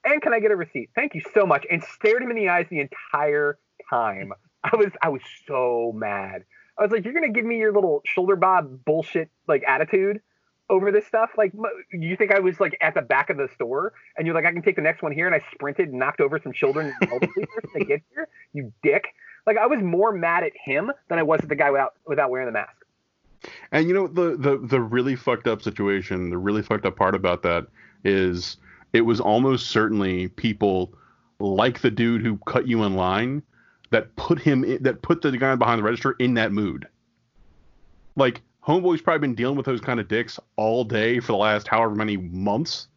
[0.03, 0.89] And can I get a receipt?
[0.95, 1.65] Thank you so much.
[1.69, 3.57] And stared him in the eyes the entire
[3.89, 4.33] time.
[4.63, 6.43] I was I was so mad.
[6.77, 10.21] I was like, You're gonna give me your little shoulder bob bullshit like attitude
[10.69, 11.31] over this stuff?
[11.37, 11.53] Like
[11.91, 14.51] you think I was like at the back of the store and you're like, I
[14.51, 17.85] can take the next one here and I sprinted and knocked over some children to
[17.85, 18.27] get here?
[18.53, 19.05] You dick.
[19.45, 22.29] Like I was more mad at him than I was at the guy without without
[22.29, 22.75] wearing the mask.
[23.71, 27.15] And you know the the the really fucked up situation, the really fucked up part
[27.15, 27.67] about that
[28.03, 28.57] is
[28.93, 30.93] it was almost certainly people
[31.39, 33.43] like the dude who cut you in line
[33.91, 36.87] that put him in, that put the guy behind the register in that mood.
[38.15, 41.67] Like homeboy's probably been dealing with those kind of dicks all day for the last
[41.67, 42.87] however many months.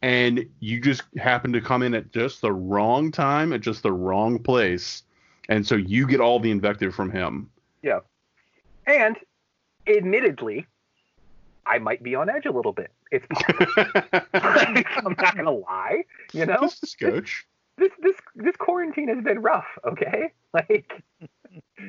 [0.00, 3.92] And you just happen to come in at just the wrong time at just the
[3.92, 5.04] wrong place.
[5.48, 7.50] And so you get all the invective from him.
[7.82, 8.00] Yeah.
[8.86, 9.16] And
[9.86, 10.66] admittedly,
[11.66, 12.90] I might be on edge a little bit.
[13.12, 13.26] It's
[14.34, 16.58] I'm not gonna lie, you know.
[16.62, 17.46] Just a scotch.
[17.76, 20.32] This this this quarantine has been rough, okay?
[20.54, 21.02] Like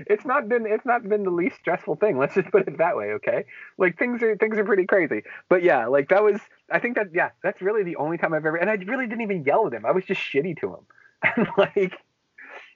[0.08, 2.17] it's not been it's not been the least stressful thing.
[2.17, 3.45] Let's just put it that way, okay?
[3.77, 5.23] Like things are things are pretty crazy.
[5.49, 6.39] But yeah, like that was
[6.71, 9.21] I think that yeah, that's really the only time I've ever and I really didn't
[9.21, 9.86] even yell at him.
[9.86, 10.86] I was just shitty to him.
[11.36, 11.93] And like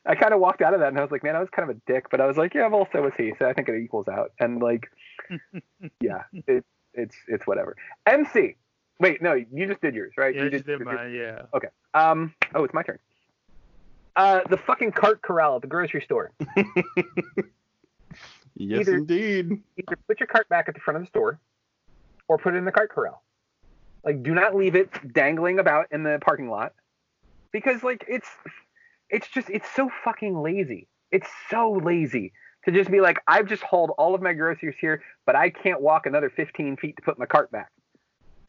[0.06, 1.70] I kind of walked out of that and I was like, man, I was kind
[1.70, 3.34] of a dick, but I was like, yeah, well, so was he.
[3.38, 4.32] So I think it equals out.
[4.40, 4.90] And like,
[6.00, 7.76] yeah, it, it's it's whatever.
[8.06, 8.56] MC,
[9.00, 10.34] wait, no, you just did yours, right?
[10.34, 10.82] Yeah, you did yours.
[10.84, 11.14] mine.
[11.14, 11.44] Yeah.
[11.54, 11.68] Okay.
[11.94, 13.00] Um, oh, it's my turn.
[14.18, 16.32] Uh, the fucking cart corral at the grocery store.
[18.60, 19.62] Yes, Either- indeed.
[19.78, 21.40] Either put your cart back at the front of the store,
[22.28, 23.22] or put it in the cart corral.
[24.04, 26.74] Like, do not leave it dangling about in the parking lot,
[27.52, 28.28] because like it's,
[29.12, 30.88] it's just it's so fucking lazy.
[31.12, 32.34] It's so lazy
[32.66, 35.80] to just be like, I've just hauled all of my groceries here, but I can't
[35.80, 37.72] walk another 15 feet to put my cart back.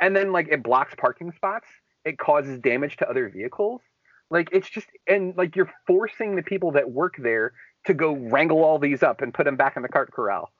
[0.00, 1.66] And then like it blocks parking spots.
[2.04, 3.82] It causes damage to other vehicles.
[4.30, 7.52] Like it's just and like you're forcing the people that work there
[7.86, 10.50] to go wrangle all these up and put them back in the cart corral.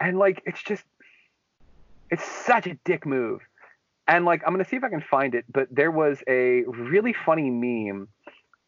[0.00, 0.84] And like it's just
[2.10, 3.40] it's such a dick move.
[4.08, 7.12] And like I'm gonna see if I can find it, but there was a really
[7.12, 8.08] funny meme.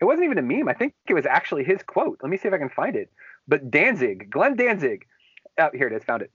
[0.01, 0.69] it wasn't even a meme.
[0.69, 2.19] I think it was actually his quote.
[2.23, 3.11] Let me see if I can find it.
[3.49, 5.07] But Danzig, Glenn Danzig,
[5.59, 6.31] oh, here it is, found it.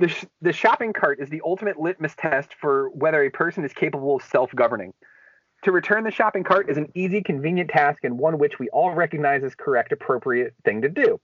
[0.00, 3.72] The, sh- the shopping cart is the ultimate litmus test for whether a person is
[3.72, 4.92] capable of self governing.
[5.62, 8.90] To return the shopping cart is an easy, convenient task and one which we all
[8.94, 11.20] recognize as correct, appropriate thing to do.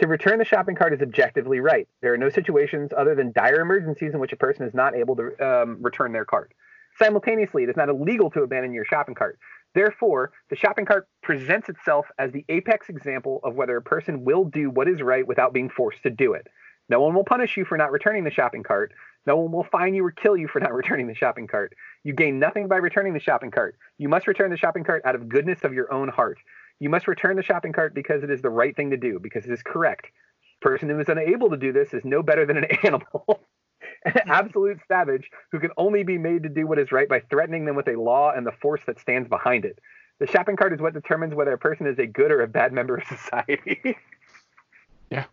[0.00, 1.86] To return the shopping cart is objectively right.
[2.02, 5.14] There are no situations other than dire emergencies in which a person is not able
[5.16, 6.52] to um, return their cart.
[6.98, 9.38] Simultaneously, it is not illegal to abandon your shopping cart.
[9.74, 14.44] Therefore, the shopping cart presents itself as the apex example of whether a person will
[14.44, 16.48] do what is right without being forced to do it.
[16.88, 18.92] No one will punish you for not returning the shopping cart.
[19.26, 21.74] No one will fine you or kill you for not returning the shopping cart.
[22.04, 23.76] You gain nothing by returning the shopping cart.
[23.98, 26.38] You must return the shopping cart out of goodness of your own heart.
[26.78, 29.44] You must return the shopping cart because it is the right thing to do, because
[29.44, 30.06] it is correct.
[30.60, 33.40] Person who is unable to do this is no better than an animal.
[34.04, 37.64] an absolute savage who can only be made to do what is right by threatening
[37.64, 39.78] them with a law and the force that stands behind it.
[40.18, 42.72] The shopping cart is what determines whether a person is a good or a bad
[42.72, 43.96] member of society.
[45.10, 45.24] yeah.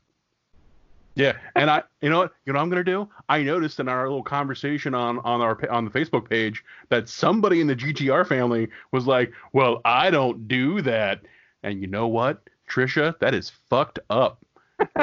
[1.16, 3.08] Yeah, and I, you know what, you know what I'm gonna do?
[3.30, 7.62] I noticed in our little conversation on on our on the Facebook page that somebody
[7.62, 11.22] in the GTR family was like, "Well, I don't do that,"
[11.64, 14.40] and you know what, Trisha, that is fucked up.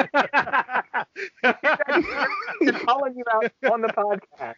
[2.85, 4.55] calling you out on the podcast.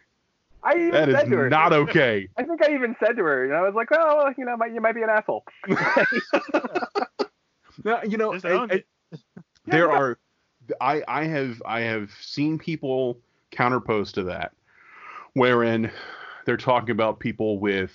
[0.62, 2.28] I even that said to her, is not okay.
[2.38, 4.56] I think I even said to her, and I was like, "Oh, well, you know,
[4.72, 5.44] you might be an asshole."
[7.84, 8.86] now, you know, Just I- own I- it.
[9.66, 10.18] there are
[10.80, 13.18] I I have I have seen people
[13.52, 14.52] counterpose to that
[15.34, 15.90] wherein
[16.44, 17.92] they're talking about people with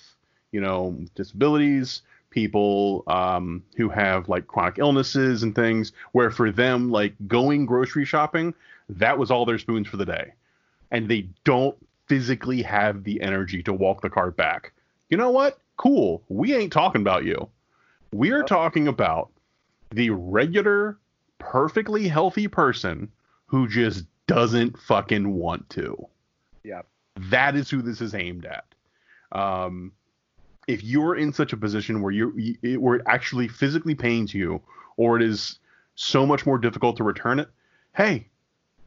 [0.52, 6.88] you know disabilities people um, who have like chronic illnesses and things where for them
[6.88, 8.54] like going grocery shopping
[8.98, 10.32] that was all their spoons for the day.
[10.90, 14.72] And they don't physically have the energy to walk the cart back.
[15.08, 15.58] You know what?
[15.76, 16.22] Cool.
[16.28, 17.48] We ain't talking about you.
[18.12, 19.30] We're talking about
[19.90, 20.98] the regular
[21.40, 23.10] perfectly healthy person
[23.46, 26.06] who just doesn't fucking want to.
[26.62, 26.82] Yeah.
[27.16, 28.64] That is who this is aimed at.
[29.32, 29.92] Um,
[30.68, 34.62] if you're in such a position where you where it actually physically pains you,
[34.96, 35.58] or it is
[35.96, 37.48] so much more difficult to return it,
[37.96, 38.28] hey,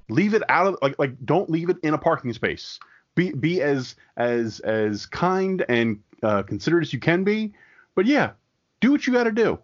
[0.09, 2.79] leave it out of like like don't leave it in a parking space.
[3.15, 7.53] Be be as as as kind and uh, considerate as you can be,
[7.95, 8.31] but yeah,
[8.79, 9.59] do what you got to do.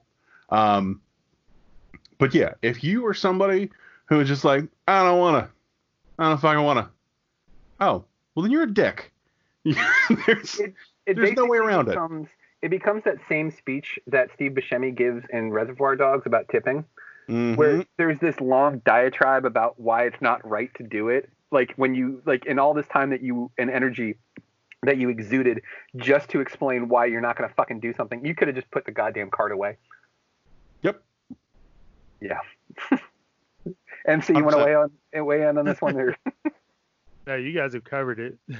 [0.50, 1.02] Um,
[2.20, 3.72] but yeah, if you are somebody
[4.06, 5.52] who is just like, I don't want to,
[6.20, 6.90] I don't fucking want to.
[7.80, 8.04] Oh,
[8.36, 9.12] well then you're a dick.
[9.66, 11.92] There's, It There's no way around it.
[11.92, 12.28] becomes,
[12.62, 12.70] it.
[12.70, 16.86] becomes that same speech that Steve Buscemi gives in Reservoir Dogs about tipping,
[17.28, 17.56] Mhm.
[17.58, 21.30] where there's this long diatribe about why it's not right to do it.
[21.52, 24.16] Like when you like in all this time that you and energy
[24.84, 25.62] that you exuded
[25.98, 28.70] just to explain why you're not going to fucking do something, you could have just
[28.72, 29.78] put the goddamn card away.
[30.84, 31.02] Yep.
[32.22, 32.40] Yeah.
[34.06, 34.92] MC, you want to weigh on
[35.26, 35.98] weigh in on this one?
[35.98, 36.16] Or?
[37.28, 38.40] No, you guys have covered it.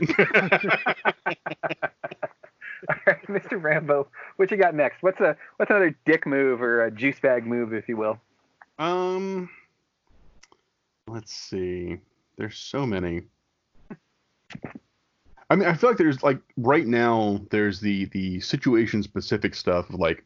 [2.88, 3.60] All right, Mr.
[3.60, 5.02] Rambo, what you got next?
[5.02, 8.20] What's a what's another dick move or a juice bag move, if you will?
[8.78, 9.50] Um,
[11.08, 11.98] let's see.
[12.38, 13.24] There's so many.
[15.50, 19.90] I mean, I feel like there's like right now there's the the situation specific stuff
[19.90, 20.24] of like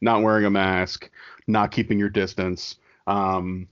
[0.00, 1.10] not wearing a mask,
[1.46, 2.76] not keeping your distance.
[3.06, 3.68] Um,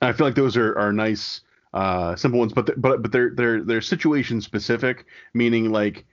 [0.00, 1.40] I feel like those are are nice
[1.72, 6.04] uh, simple ones, but th- but but they're they're they're situation specific, meaning like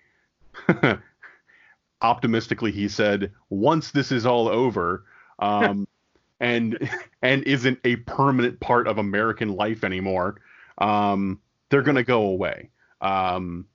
[2.01, 5.05] optimistically he said once this is all over
[5.39, 5.87] um
[6.39, 6.89] and
[7.21, 10.41] and isn't a permanent part of american life anymore
[10.79, 12.69] um they're going to go away
[13.01, 13.65] um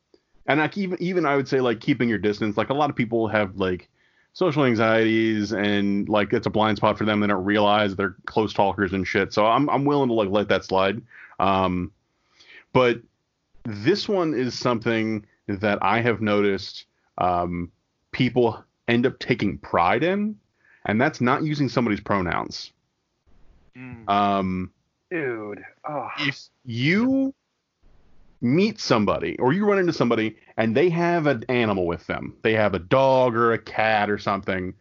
[0.46, 2.96] and like even even i would say like keeping your distance like a lot of
[2.96, 3.88] people have like
[4.36, 7.20] social anxieties and like it's a blind spot for them.
[7.20, 9.32] They don't realize they're close talkers and shit.
[9.32, 11.00] So i'm i'm willing to like let that slide.
[11.40, 11.90] Um
[12.74, 13.00] but
[13.64, 16.84] this one is something that I have noticed
[17.16, 17.72] um,
[18.12, 20.36] people end up taking pride in,
[20.84, 22.72] and that's not using somebody's pronouns.
[24.08, 24.70] Um,
[25.10, 27.34] Dude, oh, if you
[28.40, 32.52] meet somebody or you run into somebody and they have an animal with them, they
[32.52, 34.74] have a dog or a cat or something,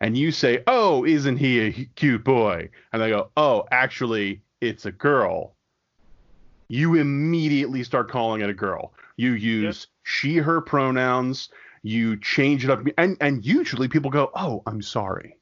[0.00, 4.86] and you say, "Oh, isn't he a cute boy?" and they go, "Oh, actually, it's
[4.86, 5.56] a girl."
[6.68, 8.92] You immediately start calling it a girl.
[9.16, 11.48] You use she her pronouns,
[11.82, 15.36] you change it up and and usually people go, "Oh, I'm sorry."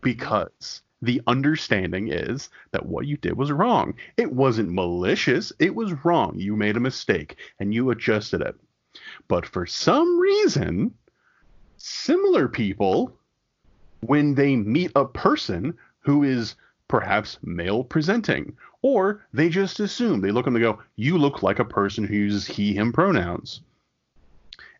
[0.00, 3.94] Because the understanding is that what you did was wrong.
[4.16, 6.34] It wasn't malicious, it was wrong.
[6.38, 8.56] You made a mistake and you adjusted it.
[9.28, 10.94] But for some reason,
[11.80, 13.16] Similar people,
[14.00, 16.56] when they meet a person who is
[16.88, 21.60] perhaps male presenting, or they just assume, they look and they go, You look like
[21.60, 23.60] a person who uses he, him pronouns.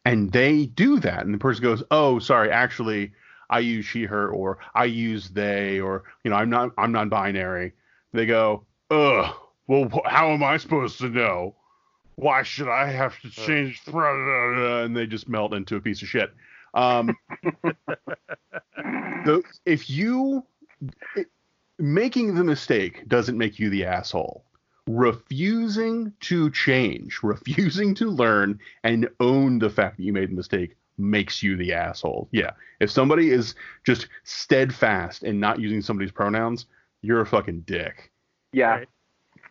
[0.05, 1.25] And they do that.
[1.25, 3.13] And the person goes, Oh, sorry, actually,
[3.51, 7.09] I use she, her, or I use they, or, you know, I'm not, I'm non
[7.09, 7.73] binary.
[8.13, 9.35] They go, Ugh,
[9.67, 11.55] well, how am I supposed to know?
[12.17, 13.81] Why should I have to change?
[13.87, 16.33] And they just melt into a piece of shit.
[16.75, 17.17] Um,
[18.77, 20.45] the, if you
[21.17, 21.29] it,
[21.79, 24.45] making the mistake doesn't make you the asshole.
[24.87, 30.77] Refusing to change, refusing to learn and own the fact that you made the mistake
[30.99, 32.29] makes you the asshole.
[32.33, 32.51] Yeah.
[32.81, 36.67] If somebody is just steadfast in not using somebody's pronouns,
[37.03, 38.11] you're a fucking dick.
[38.53, 38.71] Yeah.
[38.71, 38.89] Right.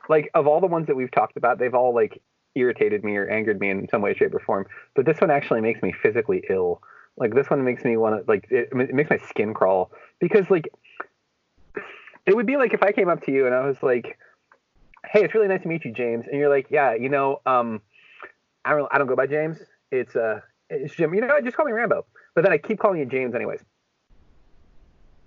[0.09, 2.21] Like of all the ones that we've talked about, they've all like
[2.55, 4.65] irritated me or angered me in some way, shape, or form.
[4.95, 6.81] But this one actually makes me physically ill.
[7.17, 10.49] Like this one makes me want to like it, it makes my skin crawl because
[10.49, 10.69] like
[12.25, 14.17] it would be like if I came up to you and I was like,
[15.05, 17.81] "Hey, it's really nice to meet you, James," and you're like, "Yeah, you know, um,
[18.63, 19.57] I don't I don't go by James.
[19.91, 21.13] It's uh it's Jim.
[21.13, 21.43] You know, what?
[21.43, 22.05] just call me Rambo."
[22.35, 23.61] But then I keep calling you James anyways.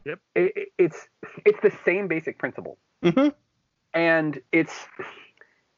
[0.04, 0.18] Yep.
[0.34, 1.08] It, it, it's
[1.44, 3.28] it's the same basic principle, Mm-hmm.
[3.94, 4.74] and it's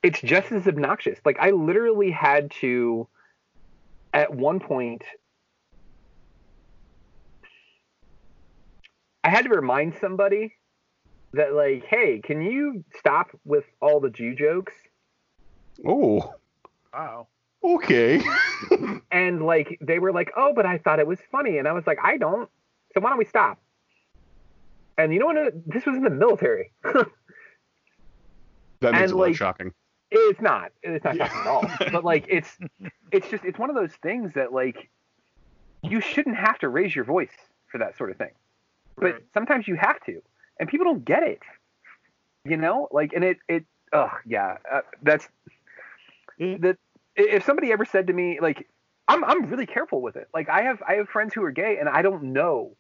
[0.02, 1.18] it's just as obnoxious.
[1.24, 3.08] Like I literally had to,
[4.12, 5.02] at one point,
[9.24, 10.54] I had to remind somebody
[11.32, 14.74] that like, hey, can you stop with all the Jew jokes?
[15.86, 16.34] Oh,
[16.92, 17.28] Wow.
[17.64, 18.22] Okay.
[19.10, 21.86] And like they were like, oh, but I thought it was funny, and I was
[21.86, 22.48] like, I don't.
[22.94, 23.60] So why don't we stop?
[24.96, 25.52] And you know what?
[25.66, 26.72] This was in the military.
[26.84, 27.06] that
[28.82, 29.72] makes And, it like, shocking.
[30.10, 30.72] it's not.
[30.82, 31.26] It's not Yeah.
[31.28, 31.90] shocking at all.
[31.92, 32.56] But like, it's
[33.10, 34.88] it's just it's one of those things that like
[35.82, 37.36] you shouldn't have to raise your voice
[37.70, 38.32] for that sort of thing.
[38.96, 39.22] But Right.
[39.34, 40.22] sometimes you have to,
[40.58, 41.40] and people don't get it.
[42.44, 45.28] You know, like, and it it oh yeah, uh, that's
[46.38, 46.78] It- that.
[47.16, 48.68] If somebody ever said to me like,
[49.08, 50.28] I'm I'm really careful with it.
[50.32, 52.76] Like I have I have friends who are gay, and I don't know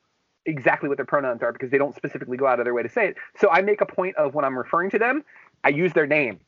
[0.46, 2.88] exactly what their pronouns are because they don't specifically go out of their way to
[2.88, 3.16] say it.
[3.38, 5.24] So I make a point of when I'm referring to them,
[5.64, 6.40] I use their name.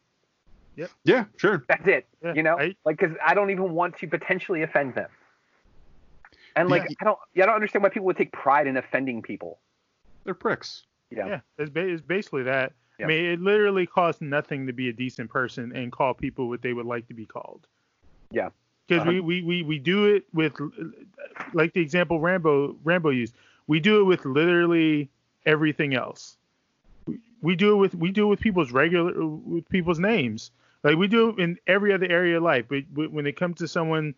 [1.04, 1.64] Yeah, sure.
[1.68, 2.06] That's it.
[2.22, 5.08] Yeah, you know, I- like because I don't even want to potentially offend them.
[6.56, 6.96] And like Yeah.
[7.00, 9.58] I don't, yeah, I don't understand why people would take pride in offending people.
[10.24, 10.84] They're pricks.
[11.10, 11.26] Yeah.
[11.26, 12.72] Yeah, it's, ba- it's basically that.
[12.98, 13.06] Yeah.
[13.06, 16.62] I mean, it literally costs nothing to be a decent person and call people what
[16.62, 17.66] they would like to be called.
[18.34, 18.50] Yeah.
[18.86, 19.12] Because Uh-huh.
[19.12, 20.52] we, we, we, we do it with,
[21.54, 23.34] like the example Rambo Rambo used,
[23.66, 25.08] we do it with literally
[25.46, 26.36] everything else.
[27.40, 30.50] We- do it with we do it with people's regular with people's names.
[30.82, 32.66] Like we do it in every other area of life.
[32.68, 34.14] But when it comes to someone,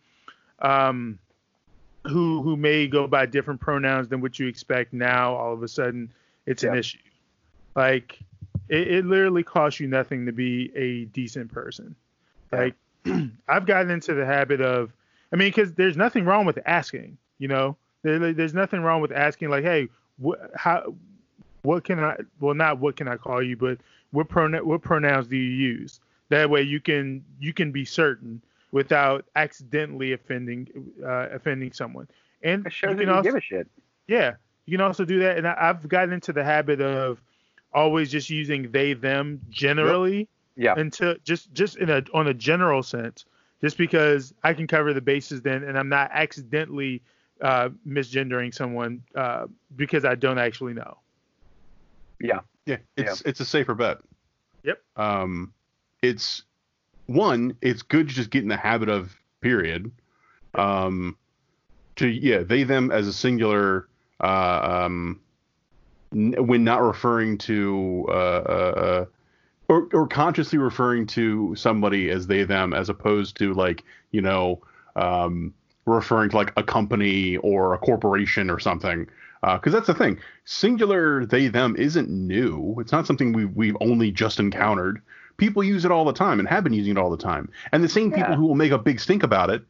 [0.59, 1.19] um,
[2.05, 5.67] who who may go by different pronouns than what you expect now, all of a
[5.67, 6.11] sudden
[6.45, 6.99] it's an issue.
[7.75, 8.19] Like
[8.69, 11.95] it, it literally costs you nothing to be a decent person.
[12.53, 12.59] Yeah.
[12.59, 12.75] Like
[13.47, 14.91] I've gotten into the habit of,
[15.31, 19.11] I mean, because there's nothing wrong with asking, you know, there, there's nothing wrong with
[19.11, 20.95] asking like, hey, what how
[21.61, 23.79] what can I well not what can I call you, but
[24.11, 25.99] what pronoun what pronouns do you use?
[26.29, 28.41] That way you can you can be certain
[28.71, 30.67] without accidentally offending
[31.03, 32.07] uh, offending someone.
[32.43, 33.67] And It shows you can also give a shit.
[34.07, 34.35] yeah,
[34.65, 35.37] you can also do that.
[35.37, 37.21] And I, I've gotten into the habit of
[37.73, 40.27] always just using they them generally
[40.57, 40.73] Yeah.
[40.75, 43.25] until just just in a on a general sense,
[43.61, 47.01] just because I can cover the bases then, and I'm not accidentally
[47.41, 49.45] uh, misgendering someone uh,
[49.75, 50.97] because I don't actually know.
[52.19, 52.39] Yeah.
[52.67, 53.99] Yeah, it's it's a safer bet.
[54.63, 54.81] Yep.
[54.97, 55.53] Um,
[56.01, 56.43] it's
[57.05, 57.55] one.
[57.61, 59.89] It's good to just get in the habit of period.
[60.53, 61.15] Um,
[61.95, 63.87] to yeah, they them as a singular.
[64.19, 65.21] Uh, um,
[66.11, 69.05] n- when not referring to uh, uh,
[69.69, 74.61] or or consciously referring to somebody as they them as opposed to like you know
[74.95, 75.53] um,
[75.85, 79.07] referring to like a company or a corporation or something.
[79.41, 80.19] Because that's the thing.
[80.45, 82.75] Singular they them isn't new.
[82.79, 85.01] It's not something we, we've only just encountered.
[85.37, 87.49] People use it all the time and have been using it all the time.
[87.71, 89.63] And the same people who will make a big stink about it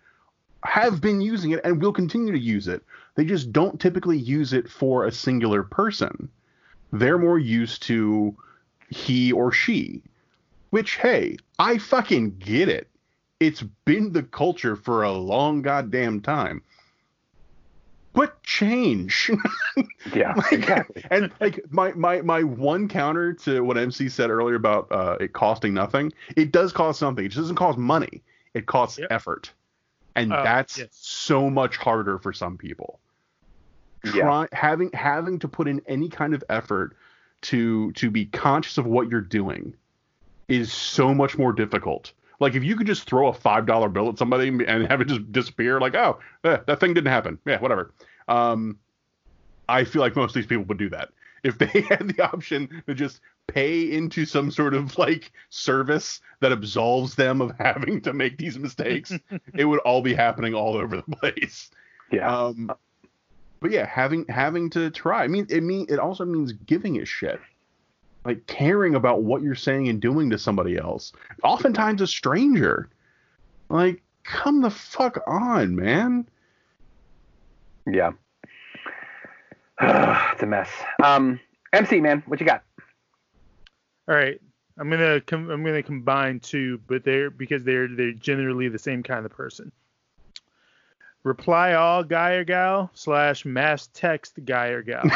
[0.63, 2.83] have been using it and will continue to use it.
[3.15, 6.29] They just don't typically use it for a singular person.
[6.93, 8.35] They're more used to
[8.89, 10.01] he or she
[10.69, 12.87] which hey i fucking get it
[13.39, 16.61] it's been the culture for a long goddamn time
[18.13, 19.29] but change
[20.15, 20.33] Yeah.
[20.35, 21.03] Like, exactly.
[21.11, 25.33] and like my my my one counter to what MC said earlier about uh, it
[25.33, 27.25] costing nothing, it does cost something.
[27.25, 28.23] It just doesn't cost money.
[28.55, 29.07] It costs Yep.
[29.11, 29.51] effort,
[30.15, 30.87] and Oh, that's yes.
[30.91, 32.99] so much harder for some people.
[34.15, 34.47] Yeah.
[34.51, 36.95] having having to put in any kind of effort
[37.41, 39.73] to to be conscious of what you're doing
[40.47, 42.13] is so much more difficult.
[42.39, 45.07] Like if you could just throw a five dollar bill at somebody and have it
[45.07, 47.93] just disappear, like oh eh, that thing didn't happen, yeah whatever.
[48.27, 48.77] Um,
[49.69, 51.09] I feel like most of these people would do that
[51.43, 56.51] if they had the option to just pay into some sort of like service that
[56.51, 59.13] absolves them of having to make these mistakes.
[59.53, 61.69] it would all be happening all over the place.
[62.11, 62.29] Yeah.
[62.29, 62.71] Um,
[63.59, 65.23] but yeah, having having to try.
[65.23, 67.39] I mean, it mean it also means giving a shit,
[68.25, 71.13] like caring about what you're saying and doing to somebody else.
[71.43, 72.89] Oftentimes a stranger.
[73.69, 76.27] Like, come the fuck on, man.
[77.85, 78.11] yeah.
[79.81, 80.69] it's a mess.
[81.03, 81.39] Um,
[81.73, 82.63] MC man, what you got?
[84.07, 84.39] All right,
[84.77, 89.03] I'm gonna com- I'm gonna combine two, but they're because they're they're generally the same
[89.03, 89.71] kind of person.
[91.27, 95.03] Reply all guy or gal slash mass text guy or gal.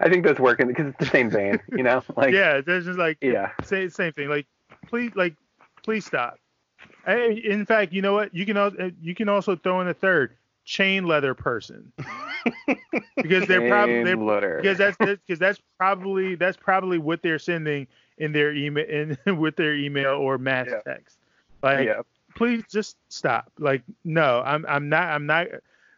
[0.00, 2.02] I think that's working because it's the same vein, you know?
[2.16, 3.52] Like yeah, there's just like yeah.
[3.64, 4.28] say same thing.
[4.28, 4.46] Like
[4.88, 5.36] please like
[5.82, 6.38] please stop.
[7.06, 8.34] I, in fact, you know what?
[8.34, 11.90] You can al- uh, you can also throw in a third chain leather person
[13.16, 14.58] because they're probably they're, Chain letter.
[14.60, 17.86] because that's because that's probably that's probably what they're sending
[18.18, 20.80] in their email in with their email or mass Yeah.
[20.80, 21.16] text.
[21.62, 22.02] Like yeah.
[22.38, 23.50] Please just stop.
[23.58, 25.48] Like no, I'm I'm not I'm not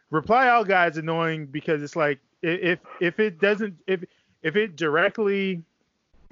[0.09, 4.03] reply all guys annoying because it's like if if it doesn't if
[4.41, 5.61] if it directly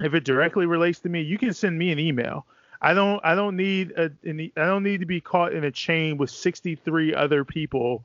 [0.00, 2.44] if it directly relates to me, you can send me an email.
[2.82, 6.18] I don't I don't need a I don't need to be caught in a chain
[6.18, 8.02] with 63 other people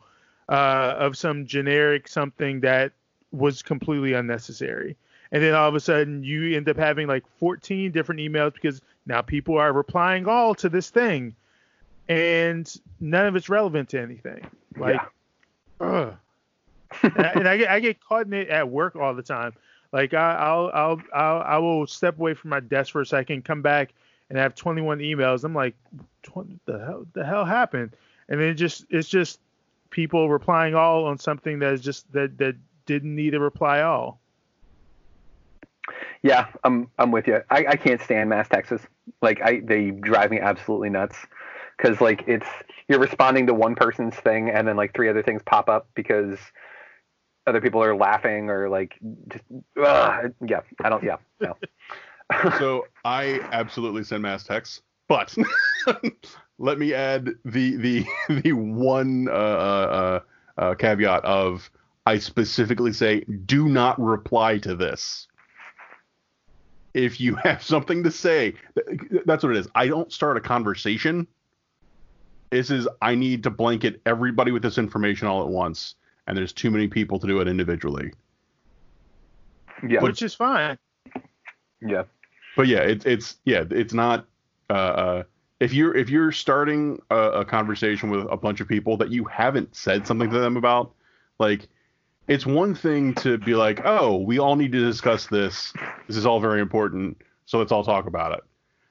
[0.48, 2.92] uh, of some generic something that
[3.32, 4.96] was completely unnecessary.
[5.32, 8.80] And then all of a sudden you end up having like 14 different emails because
[9.08, 11.36] now people are replying all to this thing
[12.08, 14.46] and none of it's relevant to anything.
[14.78, 15.86] Like yeah.
[15.86, 16.16] Ugh.
[17.04, 19.54] and I, and I get I get caught in it at work all the time.
[19.92, 23.46] Like I, I'll I'll I'll I will step away from my desk for a second,
[23.46, 23.94] come back,
[24.30, 25.44] and have 21 emails.
[25.44, 25.76] I'm like,
[26.34, 27.96] what the hell the hell happened?
[28.30, 29.40] And then it just it's just
[29.90, 34.20] people replying all on something that is just that that didn't need a reply all.
[36.24, 37.42] Yeah, I'm I'm with you.
[37.50, 38.86] I, I can't stand mass texts.
[39.22, 41.18] Like I they drive me absolutely nuts
[41.78, 42.48] because like it's
[42.88, 46.38] you're responding to one person's thing and then like three other things pop up because
[47.48, 48.96] other people are laughing or like
[49.28, 49.44] just
[49.84, 51.56] ugh, yeah I don't yeah no.
[52.58, 55.36] so I absolutely send mass texts, but
[56.58, 58.06] let me add the the
[58.42, 60.20] the one uh, uh,
[60.58, 61.70] uh, caveat of
[62.06, 65.28] I specifically say do not reply to this.
[66.94, 68.54] If you have something to say,
[69.26, 69.68] that's what it is.
[69.76, 71.28] I don't start a conversation.
[72.50, 75.96] This is I need to blanket everybody with this information all at once,
[76.28, 78.12] and there's too many people to do it individually.
[79.88, 80.78] yeah but, Which is fine.
[81.82, 82.04] yeah
[82.56, 84.26] but yeah, it's it's yeah, it's not.
[84.70, 85.24] Uh, uh,
[85.60, 89.26] if you're if you're starting a, a conversation with a bunch of people that you
[89.26, 90.94] haven't said something to them about,
[91.40, 91.68] like,
[92.28, 95.74] it's one thing to be like, oh, we all need to discuss this.
[96.08, 98.44] This is all very important, so let's all talk about it.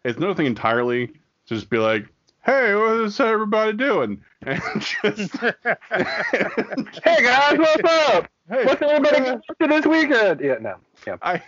[0.04, 1.14] It's another thing entirely to
[1.54, 2.06] just be like,
[2.44, 4.22] hey, what is everybody doing?
[4.46, 5.54] And just hey
[7.22, 10.74] guys what's up hey, what's everybody uh, up to this weekend yeah no
[11.06, 11.42] yeah I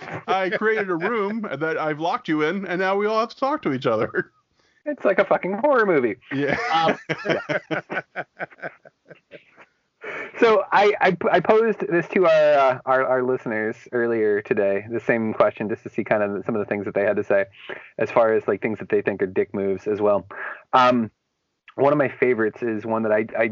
[0.26, 3.36] I created a room that I've locked you in, and now we all have to
[3.36, 4.32] talk to each other.
[4.84, 6.58] it's like a fucking horror movie Yeah.
[6.72, 6.98] Um,
[10.40, 15.00] So I, I, I posed this to our, uh, our our listeners earlier today, the
[15.00, 17.24] same question, just to see kind of some of the things that they had to
[17.24, 17.46] say,
[17.98, 20.26] as far as like things that they think are dick moves as well.
[20.72, 21.10] Um,
[21.74, 23.50] one of my favorites is one that I I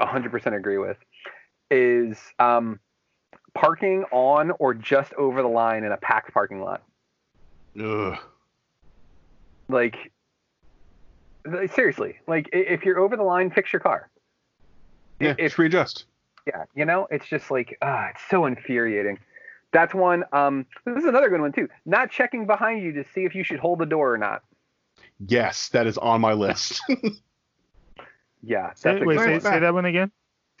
[0.00, 0.96] 100% agree with,
[1.70, 2.80] is um,
[3.54, 6.82] parking on or just over the line in a packed parking lot.
[7.78, 8.18] Ugh.
[9.68, 10.12] Like,
[11.44, 14.08] like, seriously, like if you're over the line, fix your car.
[15.22, 16.04] Yeah, If- it's readjust.
[16.46, 19.18] yeah you know it's just like ah it's so infuriating
[19.72, 23.24] that's one um this is another good one too not checking behind you to see
[23.24, 24.42] if you should hold the door or not
[25.26, 26.80] Yes, that is on my list.
[28.42, 29.40] yeah that's Say, a wait, good say, one.
[29.40, 30.10] say that one again.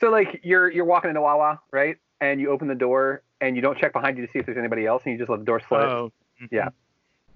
[0.00, 3.62] so like you're you're walking into wawa right and you open the door and you
[3.62, 5.44] don't check behind you to see if there's anybody else and you just let the
[5.44, 6.12] door slide Oh,
[6.50, 6.68] Yeah.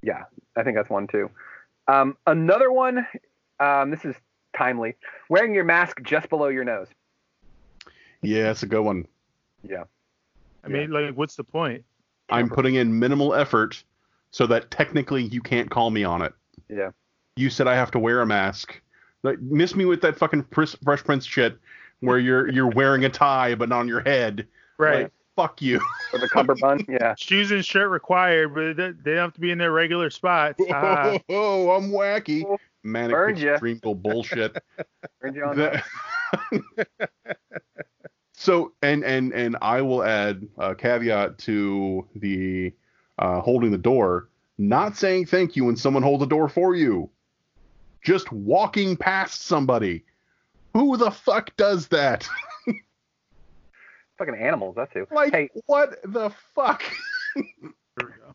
[0.02, 0.24] yeah
[0.56, 1.30] i think that's one too
[1.88, 3.06] um another one
[3.60, 4.14] um this is
[4.56, 4.94] timely
[5.28, 6.88] wearing your mask just below your nose
[8.22, 9.06] yeah, that's a good one.
[9.62, 9.84] yeah
[10.64, 11.84] I mean, like, what's the point?
[12.28, 13.82] I'm putting in minimal effort
[14.32, 16.32] so that technically you can't call me on it.
[16.68, 16.90] yeah
[17.36, 18.80] You said I have to wear a mask,
[19.22, 21.56] Like, miss me with that fucking Fresh Prince shit
[22.00, 24.46] where you're you're wearing a tie but not on your head.
[24.78, 25.04] Right.
[25.04, 25.80] Like, fuck you.
[26.12, 26.84] With a cummerbund.
[26.88, 27.14] Yeah.
[27.16, 30.60] Shoes and shirt required, but they they don't have to be in their regular spots.
[30.70, 31.18] Ah.
[31.28, 32.44] Oh, I'm wacky.
[32.82, 33.52] Manic Burned ya.
[33.52, 34.56] extreme bullshit.
[35.22, 35.82] Turned you on The-
[38.36, 42.72] so and and and I will add a caveat to the
[43.18, 44.28] uh, holding the door.
[44.58, 47.10] Not saying thank you when someone holds the door for you.
[48.04, 50.04] Just walking past somebody.
[50.74, 52.28] Who the fuck does that?
[54.18, 55.06] Fucking animals, that's who.
[55.10, 56.82] like Hey, what the fuck?
[57.34, 57.44] Here
[57.98, 58.34] we go.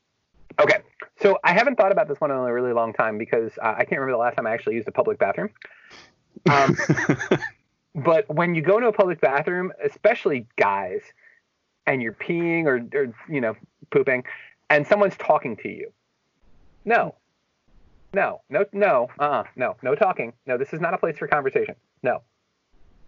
[0.59, 0.79] Okay,
[1.21, 3.85] so I haven't thought about this one in a really long time because uh, I
[3.85, 5.49] can't remember the last time I actually used a public bathroom.
[6.49, 6.77] Um,
[7.95, 11.01] but when you go to a public bathroom, especially guys,
[11.85, 13.55] and you're peeing or, or you know
[13.91, 14.23] pooping,
[14.69, 15.91] and someone's talking to you,
[16.85, 17.15] no,
[18.13, 20.33] no, no, no, uh, no, no talking.
[20.45, 21.75] No, this is not a place for conversation.
[22.03, 22.21] No,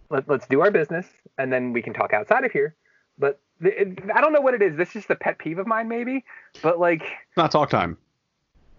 [0.10, 1.08] Let, let's do our business,
[1.38, 2.76] and then we can talk outside of here.
[3.18, 4.76] But the, it, I don't know what it is.
[4.76, 6.26] This is just a pet peeve of mine, maybe.
[6.62, 7.04] But like,
[7.38, 7.98] not talk time.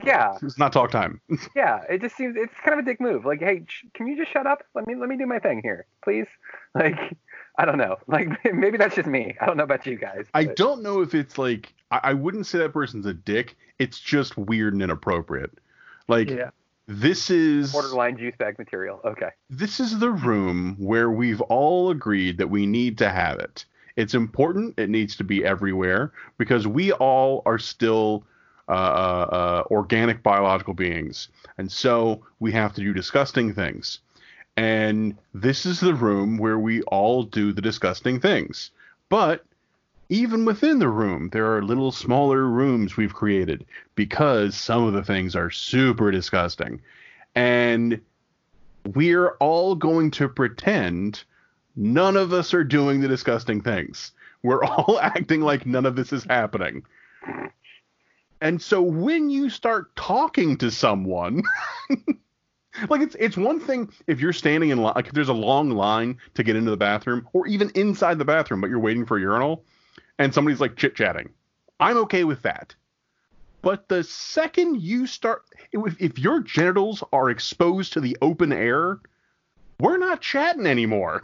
[0.05, 1.20] Yeah, It's not talk time.
[1.57, 3.24] yeah, it just seems it's kind of a dick move.
[3.24, 4.62] Like, hey, sh- can you just shut up?
[4.74, 6.26] Let me let me do my thing here, please.
[6.76, 6.99] Like,
[7.57, 7.99] I don't know.
[8.09, 9.36] Like, maybe that's just me.
[9.40, 10.26] I don't know about you guys.
[10.34, 13.57] I don't know if it's like I, I wouldn't say that person's a dick.
[13.78, 15.53] It's just weird and inappropriate.
[16.09, 16.51] Like Yeah.
[16.88, 19.01] this is borderline juice bag material.
[19.05, 19.28] Okay.
[19.51, 23.64] this is the room where we've all agreed that we need to have it.
[23.95, 24.76] It's important.
[24.76, 28.24] It needs to be everywhere because we all are still
[28.69, 34.01] uh, uh, uh, organic biological beings, and so we have to do disgusting things.
[34.57, 38.71] And this is the room where we all do the disgusting things.
[39.09, 39.45] But
[40.09, 45.03] even within the room, there are little smaller rooms we've created because some of the
[45.03, 46.81] things are super disgusting.
[47.35, 48.01] And
[48.95, 51.25] we're all going to pretend
[51.75, 54.12] none of us are doing the disgusting things.
[54.43, 56.85] We're all acting like none of this is happening.
[58.45, 61.42] And so when you start talking to someone,
[62.90, 65.70] like it's it's one thing if you're standing in line, like if there's a long
[65.70, 69.16] line to get into the bathroom, or even inside the bathroom, but you're waiting for
[69.16, 69.64] a urinal,
[70.18, 71.30] and somebody's like chit chatting.
[71.80, 72.74] I'm okay with that.
[73.62, 79.01] But the second you start, if, if your genitals are exposed to the open air,
[79.80, 81.22] we're not chatting anymore.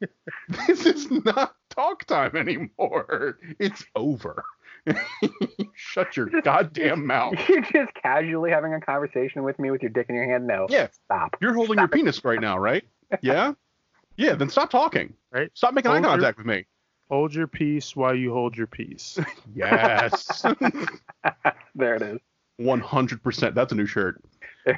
[0.68, 3.40] this is not talk time anymore.
[3.58, 4.44] It's over.
[5.74, 7.34] Shut your goddamn mouth.
[7.48, 10.46] You're just casually having a conversation with me with your dick in your hand.
[10.46, 10.66] No.
[10.70, 11.36] Yeah, Stop.
[11.40, 12.84] you're holding your penis right now, right?
[13.22, 13.52] Yeah?
[14.16, 15.14] Yeah, then stop talking.
[15.30, 15.50] Right.
[15.54, 16.66] Stop making eye Hold your- contact with me.
[17.08, 19.16] Hold your peace while you hold your peace.
[19.54, 20.42] Yes.
[21.76, 22.18] there it is.
[22.60, 23.54] 100%.
[23.54, 24.20] That's a new shirt.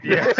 [0.05, 0.31] yeah.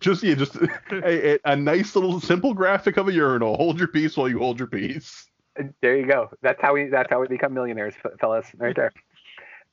[0.00, 3.56] Just yeah, just a, a, a nice little simple graphic of a urinal.
[3.56, 5.26] Hold your peace while you hold your peace.
[5.80, 6.30] There you go.
[6.42, 6.86] That's how we.
[6.86, 8.46] That's how we become millionaires, fellas.
[8.56, 8.92] Right there.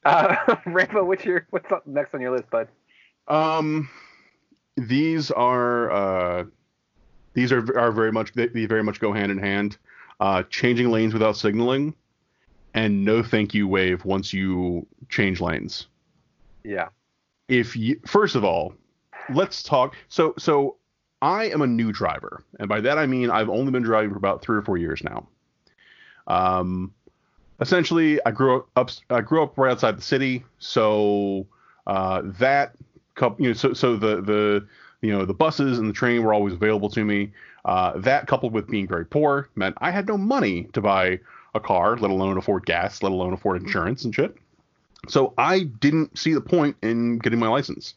[0.06, 2.68] Uh, Rambo, what's your what's up next on your list, bud?
[3.30, 3.90] Um,
[4.76, 6.44] these are uh,
[7.34, 9.78] these are are very much they, they very much go hand in hand.
[10.20, 11.94] Uh, changing lanes without signaling,
[12.74, 15.88] and no thank you wave once you change lanes.
[16.64, 16.90] Yeah.
[17.48, 18.74] If you first of all,
[19.34, 19.96] let's talk.
[20.10, 20.78] So so
[21.22, 24.18] I am a new driver, and by that I mean I've only been driving for
[24.18, 25.28] about three or four years now.
[26.28, 26.94] Um,
[27.60, 31.48] essentially, I grew up I grew up right outside the city, so
[31.88, 32.76] uh, that
[33.16, 34.68] couple, you know, so so the the
[35.02, 37.32] you know the buses and the train were always available to me.
[37.66, 41.20] Uh, that coupled with being very poor meant I had no money to buy
[41.56, 44.36] a car, let alone afford gas, let alone afford insurance and shit.
[45.08, 47.94] So I didn't see the point in getting my license.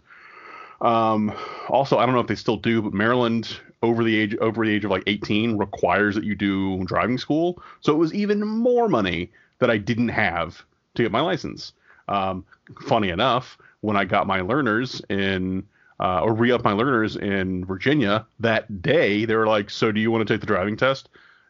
[0.80, 1.32] Um,
[1.68, 4.72] also, I don't know if they still do, but Maryland over the age over the
[4.72, 7.62] age of like 18 requires that you do driving school.
[7.80, 10.64] So it was even more money that I didn't have
[10.94, 11.72] to get my license.
[12.08, 12.44] Um,
[12.82, 15.66] funny enough, when I got my learners in
[15.98, 20.00] uh, or re up my learners in Virginia that day, they were like, "So do
[20.00, 21.08] you want to take the driving test?"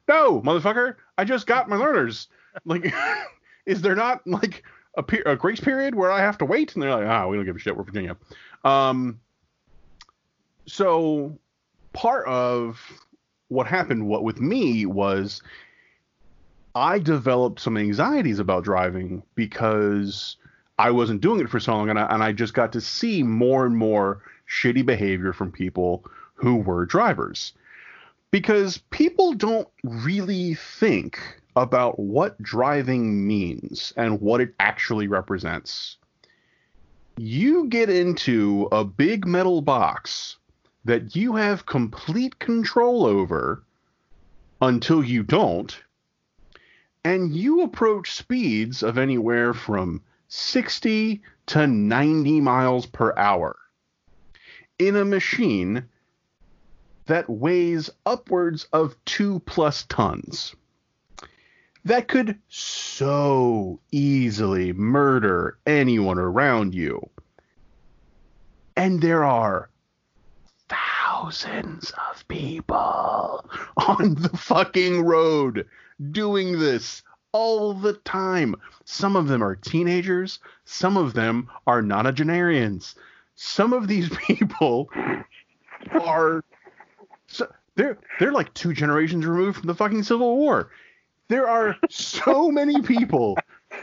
[0.08, 2.28] No, motherfucker, I just got my learners.
[2.64, 2.94] Like,
[3.66, 4.62] is there not like
[4.96, 6.74] a, pe- a grace period where I have to wait?
[6.74, 7.76] And they're like, "Ah, we don't give a shit.
[7.76, 8.16] We're Virginia."
[8.64, 9.20] Um,
[10.66, 11.38] so
[11.96, 12.78] part of
[13.48, 15.42] what happened what with me was
[16.74, 20.36] I developed some anxieties about driving because
[20.78, 23.22] I wasn't doing it for so long and I, and I just got to see
[23.22, 27.54] more and more shitty behavior from people who were drivers.
[28.30, 31.18] Because people don't really think
[31.56, 35.96] about what driving means and what it actually represents.
[37.16, 40.36] You get into a big metal box
[40.86, 43.64] that you have complete control over
[44.62, 45.76] until you don't,
[47.04, 53.56] and you approach speeds of anywhere from 60 to 90 miles per hour
[54.78, 55.84] in a machine
[57.06, 60.54] that weighs upwards of two plus tons.
[61.84, 67.10] That could so easily murder anyone around you.
[68.76, 69.68] And there are
[71.26, 73.44] thousands of people
[73.88, 75.66] on the fucking road
[76.12, 77.02] doing this
[77.32, 78.54] all the time.
[78.84, 82.94] Some of them are teenagers, some of them are nonagenarians.
[83.34, 84.88] Some of these people
[85.90, 86.44] are
[87.26, 90.70] so they're they're like two generations removed from the fucking Civil War.
[91.26, 93.36] There are so many people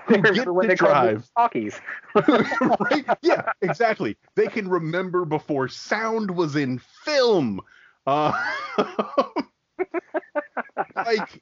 [0.07, 1.29] who get when to they drive.
[1.37, 1.79] talkies.
[2.15, 3.05] right?
[3.21, 4.17] Yeah, exactly.
[4.35, 7.61] They can remember before sound was in film.
[8.05, 8.33] Uh,
[10.95, 11.41] like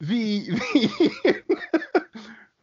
[0.00, 1.42] the the,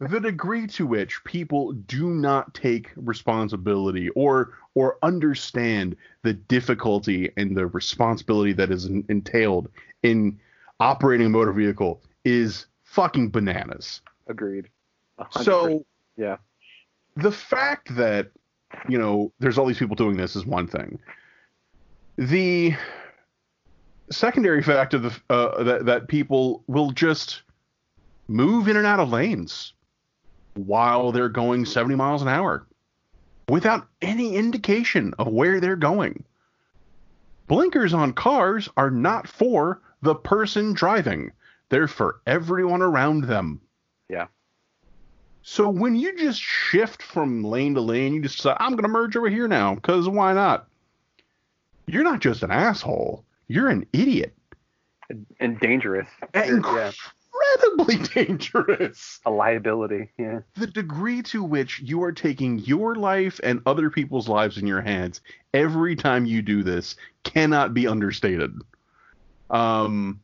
[0.00, 7.56] the degree to which people do not take responsibility or or understand the difficulty and
[7.56, 9.68] the responsibility that is entailed
[10.02, 10.38] in
[10.80, 14.00] operating a motor vehicle is fucking bananas.
[14.26, 14.68] Agreed.
[15.18, 15.44] Hundred percent.
[15.44, 16.36] So yeah,
[17.16, 18.30] the fact that
[18.88, 20.98] you know there's all these people doing this is one thing.
[22.16, 22.74] The
[24.10, 27.42] secondary fact of the uh, that that people will just
[28.28, 29.72] move in and out of lanes
[30.54, 32.66] while they're going 70 miles an hour
[33.48, 36.24] without any indication of where they're going.
[37.46, 41.30] Blinkers on cars are not for the person driving.
[41.68, 43.60] They're for everyone around them.
[44.08, 44.26] Yeah.
[45.42, 48.88] So when you just shift from lane to lane, you just say, I'm going to
[48.88, 50.66] merge over here now, because why not?
[51.86, 53.24] You're not just an asshole.
[53.46, 54.34] You're an idiot.
[55.38, 56.08] and dangerous.
[56.34, 56.90] yeah,
[57.32, 57.96] Incredibly
[58.26, 59.20] dangerous.
[59.24, 60.10] a liability.
[60.18, 64.66] Yeah, The degree to which you are taking your life and other people's lives in
[64.66, 65.20] your hands
[65.54, 68.52] every time you do this cannot be understated.
[69.48, 70.20] Um,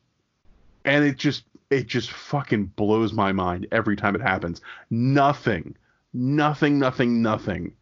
[0.85, 4.61] and it just it just fucking blows my mind every time it happens.
[4.91, 5.75] Nothing,
[6.13, 7.73] nothing, nothing, nothing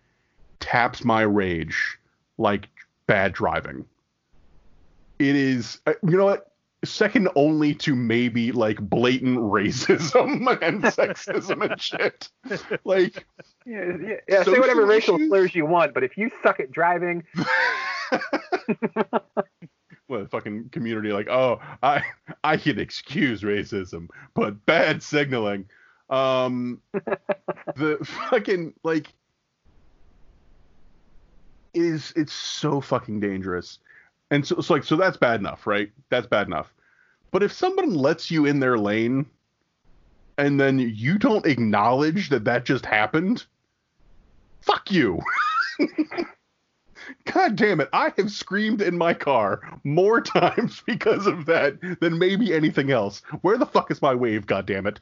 [0.61, 1.99] taps my rage
[2.39, 2.69] like
[3.07, 3.85] bad driving.
[5.19, 6.47] It is, uh, you know what?
[6.83, 12.31] Second only to maybe like blatant racism and sexism and shit.
[12.85, 13.27] Like,
[13.67, 14.15] yeah, yeah.
[14.29, 17.25] yeah say whatever racial slurs you want, but if you suck at driving,
[20.11, 22.03] well, fucking community like, oh, I
[22.45, 25.67] I can excuse racism, but bad signaling.
[26.11, 27.99] Um, the
[28.29, 29.07] fucking like
[31.73, 33.79] is it's so fucking dangerous,
[34.33, 35.91] and so it's like so that's bad enough, right?
[36.11, 36.75] That's bad enough.
[37.31, 39.25] But if someone lets you in their lane,
[40.37, 43.47] and then you don't acknowledge that that just happened,
[44.63, 45.21] fuck you.
[47.33, 47.89] God damn it.
[47.93, 53.23] I have screamed in my car more times because of that than maybe anything else.
[53.43, 55.01] Where the fuck is my wave, God damn it?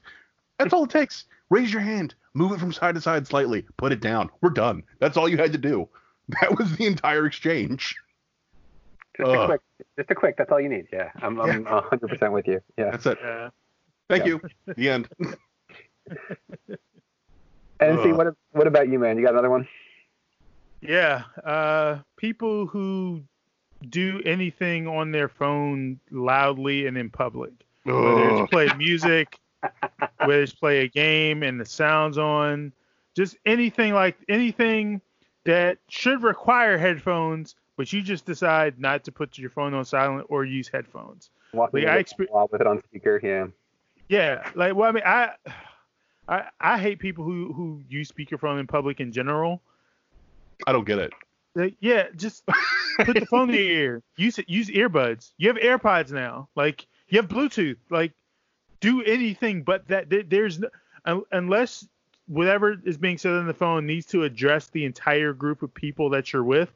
[0.58, 1.24] That's all it takes.
[1.50, 4.28] Raise your hand, move it from side to side slightly, put it down.
[4.42, 4.82] We're done.
[4.98, 5.88] That's all you had to do.
[6.42, 7.96] That was the entire exchange.
[9.16, 9.60] just a quick,
[9.96, 10.36] just a quick.
[10.36, 10.86] That's all you need.
[10.92, 12.60] Yeah, I'm I'm a hundred percent with you.
[12.76, 12.90] Yeah.
[12.90, 13.16] That's it.
[13.22, 13.48] Yeah.
[14.10, 14.28] Thank Yeah.
[14.28, 14.40] you.
[14.76, 15.08] The end.
[17.80, 19.16] MC what what about you, man?
[19.16, 19.66] You got another one?
[20.80, 23.22] Yeah, uh, people who
[23.88, 27.52] do anything on their phone loudly and in public,
[27.84, 29.38] whether it's play music,
[30.18, 32.72] whether it's play a game and the sound's on,
[33.16, 35.00] just anything like anything
[35.44, 40.26] that should require headphones, but you just decide not to put your phone on silent
[40.28, 41.30] or use headphones.
[41.52, 43.20] Walking Like, I the with it on speaker.
[43.22, 43.46] Yeah.
[44.08, 45.32] Yeah, like well, I mean, I,
[46.28, 49.62] I, I hate people who who use speakerphone in public in general.
[50.66, 51.12] I don't get it.
[51.54, 54.02] Like, yeah, just put the phone in your ear.
[54.16, 54.48] Use it.
[54.48, 55.32] Use earbuds.
[55.38, 56.48] You have AirPods now.
[56.54, 57.76] Like you have Bluetooth.
[57.90, 58.12] Like
[58.80, 60.08] do anything but that.
[60.10, 61.86] There, there's no, unless
[62.26, 66.10] whatever is being said on the phone needs to address the entire group of people
[66.10, 66.70] that you're with.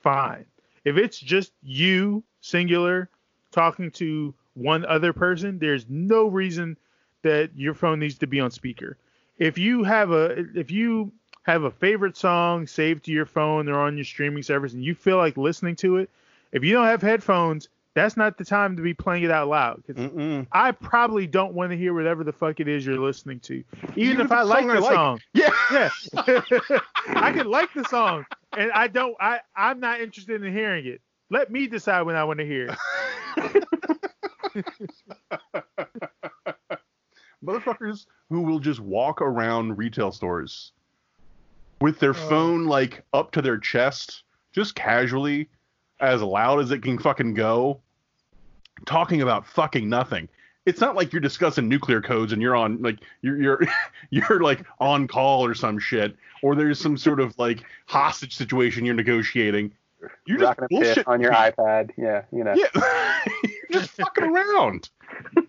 [0.00, 0.44] Fine.
[0.84, 3.08] If it's just you singular
[3.50, 6.76] talking to one other person, there's no reason
[7.22, 8.96] that your phone needs to be on speaker.
[9.38, 11.12] If you have a if you
[11.42, 14.94] have a favorite song saved to your phone or on your streaming service and you
[14.94, 16.10] feel like listening to it,
[16.52, 19.82] if you don't have headphones, that's not the time to be playing it out loud.
[19.86, 20.46] 'cause Mm-mm.
[20.52, 23.66] I probably don't want to hear whatever the fuck it is you're listening to, even,
[23.96, 24.94] Even if I like the I like.
[24.94, 25.20] song.
[25.34, 25.50] Yeah.
[25.72, 25.90] Yeah,
[27.08, 28.24] I can like the song,
[28.56, 29.14] and I don't.
[29.20, 31.00] I I'm not interested in hearing it.
[31.30, 32.74] Let me decide when I want to hear
[33.36, 33.36] it.
[37.44, 40.72] Motherfuckers who will just walk around retail stores
[41.80, 42.28] with their Oh.
[42.28, 45.48] phone like up to their chest, just casually,
[46.00, 47.80] as loud as it can fucking go,
[48.86, 50.28] talking about fucking nothing.
[50.66, 53.60] It's not like you're discussing nuclear codes and you're on like you're you're
[54.10, 58.84] you're like on call or some shit, or there's some sort of like hostage situation
[58.84, 59.72] you're negotiating.
[60.26, 61.90] You're just rocking a piss bullshit on your iPad.
[61.96, 62.54] Yeah, you know.
[62.54, 62.68] yeah,
[63.44, 64.90] you're just fucking around.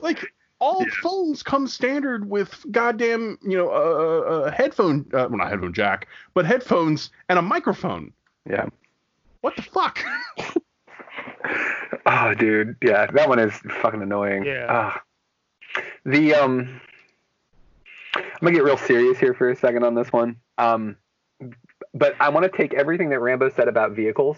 [0.00, 0.32] Like
[0.62, 5.50] all phones come standard with goddamn, you know, a uh, uh, headphone, uh, well not
[5.50, 8.12] headphone jack, but headphones and a microphone.
[8.48, 8.66] Yeah.
[9.40, 9.98] What the fuck?
[12.04, 14.44] Oh, dude, yeah, that one is fucking annoying.
[14.44, 14.66] Yeah.
[14.68, 15.02] Ah.
[16.04, 16.80] the um,
[18.16, 20.36] I'm gonna get real serious here for a second on this one.
[20.58, 20.96] Um,
[21.94, 24.36] but I want to take everything that Rambo said about vehicles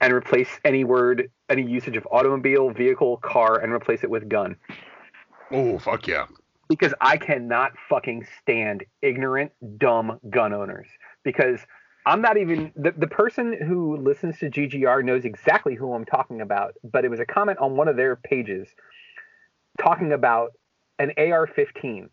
[0.00, 4.56] and replace any word, any usage of automobile, vehicle, car, and replace it with gun.
[5.50, 6.26] Oh fuck yeah.
[6.68, 10.88] because I cannot fucking stand ignorant, dumb gun owners.
[11.22, 11.60] Because
[12.06, 16.40] I'm not even the, the person who listens to GGR knows exactly who I'm talking
[16.40, 18.68] about, but it was a comment on one of their pages
[19.80, 20.52] talking about
[20.98, 22.08] an AR-15,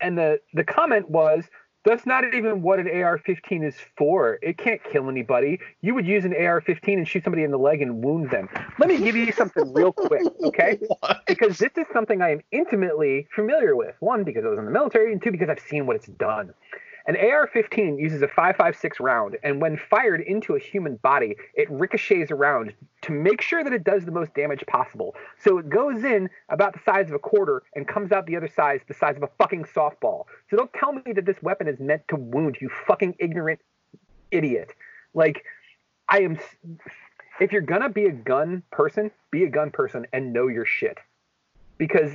[0.00, 1.44] and the the comment was.
[1.84, 4.38] That's not even what an AR-15 is for.
[4.40, 5.58] It can't kill anybody.
[5.80, 8.48] You would use an AR-15 and shoot somebody in the leg and wound them.
[8.78, 10.78] Let me give you something real quick, okay?
[11.26, 13.96] because this is something I am intimately familiar with.
[13.98, 16.54] One, because I was in the military, and two, because I've seen what it's done.
[17.06, 22.30] An AR-15 uses a 5.56 round, and when fired into a human body, it ricochets
[22.30, 22.72] around
[23.02, 25.14] to make sure that it does the most damage possible.
[25.38, 28.48] So it goes in about the size of a quarter and comes out the other
[28.48, 30.24] side the size of a fucking softball.
[30.48, 33.60] So don't tell me that this weapon is meant to wound you, fucking ignorant
[34.30, 34.70] idiot.
[35.14, 35.44] Like,
[36.08, 36.38] I am.
[37.40, 40.98] If you're gonna be a gun person, be a gun person and know your shit
[41.78, 42.12] because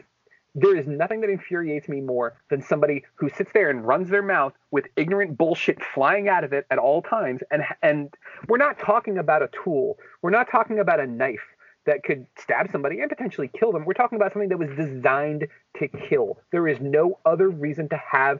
[0.57, 4.23] there is nothing that infuriates me more than somebody who sits there and runs their
[4.23, 7.41] mouth with ignorant bullshit flying out of it at all times.
[7.51, 8.13] And and
[8.47, 9.97] we're not talking about a tool.
[10.23, 11.45] We're not talking about a knife
[11.85, 13.85] that could stab somebody and potentially kill them.
[13.85, 15.47] We're talking about something that was designed
[15.77, 16.39] to kill.
[16.51, 18.39] There is no other reason to have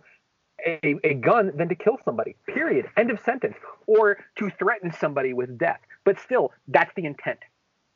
[0.65, 2.87] a, a gun than to kill somebody period.
[2.97, 3.55] End of sentence.
[3.85, 5.81] Or to threaten somebody with death.
[6.03, 7.39] But still that's the intent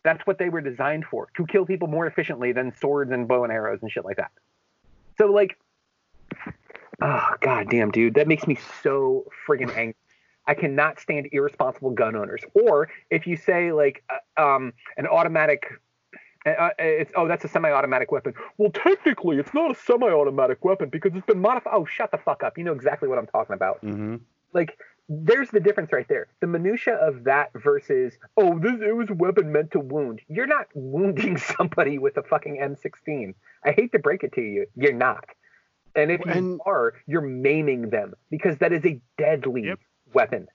[0.04, 3.44] that's what they were designed for to kill people more efficiently than swords and bow
[3.44, 4.32] and arrows and shit like that.
[5.18, 5.58] So like,
[7.02, 9.96] oh god damn, dude, that makes me so friggin' angry.
[10.48, 12.42] I cannot stand irresponsible gun owners.
[12.54, 14.04] Or if you say like
[14.38, 15.66] uh, um, an automatic.
[16.44, 18.34] Uh, it's oh that's a semi-automatic weapon.
[18.58, 21.72] Well, technically, it's not a semi-automatic weapon because it's been modified.
[21.76, 22.58] Oh, shut the fuck up!
[22.58, 24.16] You know exactly what I'm talking about Mm-hmm.
[24.52, 24.80] like
[25.14, 26.28] there's the difference right there.
[26.40, 30.22] The minutia of that versus oh, this it was a weapon meant to wound.
[30.30, 33.34] You're not wounding somebody with a fucking M16.
[33.66, 35.26] I hate to break it to you, you're not.
[35.96, 39.80] And if you And- are, you're maiming them because that is a deadly Yep.
[40.14, 40.48] weapon.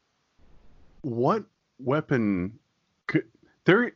[1.03, 1.45] What
[1.79, 2.59] weapon
[3.07, 3.25] could
[3.67, 3.93] there?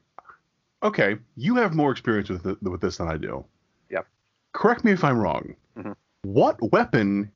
[0.82, 3.44] Okay, you have more experience with it, with this than I do.
[3.90, 4.06] Yep.
[4.52, 5.54] Correct me if I'm wrong.
[5.76, 5.94] Mhm.
[6.22, 7.30] What weapon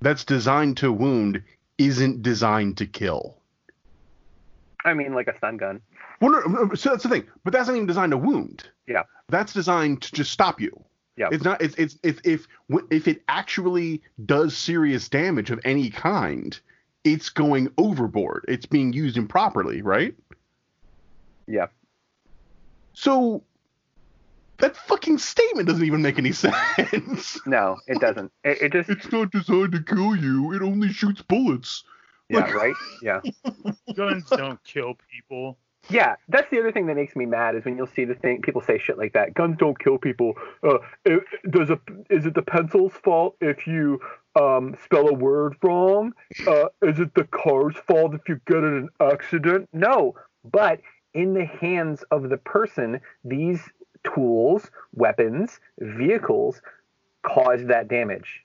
[0.00, 1.42] that's designed to wound
[1.78, 3.36] isn't designed to kill?
[4.84, 5.80] I mean, like a stun gun.
[6.20, 7.26] Well, no, so that's the thing.
[7.44, 8.68] But that's not even designed to wound.
[8.86, 9.02] Yeah.
[9.28, 10.84] That's designed to just stop you.
[11.16, 11.28] Yeah.
[11.32, 11.60] It's not.
[11.62, 12.46] It's it's if if
[12.90, 16.58] if it actually does serious damage of any kind,
[17.04, 18.44] it's going overboard.
[18.48, 20.14] It's being used improperly, right?
[21.46, 21.66] Yeah.
[22.92, 23.42] So
[24.58, 26.32] that fucking statement doesn't even make any
[26.86, 27.38] sense.
[27.46, 28.32] No, it doesn't.
[28.44, 30.52] It, it just It's not designed to kill you.
[30.52, 31.84] It only shoots bullets.
[32.28, 32.74] yeah, right?
[33.02, 33.20] Yeah.
[33.94, 35.58] Guns don't kill people.
[35.88, 38.42] Yeah, that's the other thing that makes me mad is when you'll see the thing
[38.42, 39.34] people say shit like that.
[39.34, 40.34] Guns don't kill people.
[40.62, 41.78] Uh, it, does a
[42.10, 44.00] is it the pencil's fault if you
[44.34, 46.12] um, spell a word wrong?
[46.44, 49.68] Uh, is it the car's fault if you get in an accident?
[49.72, 50.16] No,
[50.50, 50.80] but
[51.14, 53.60] in the hands of the person, these
[54.04, 56.60] tools, weapons, vehicles
[57.22, 58.44] cause that damage,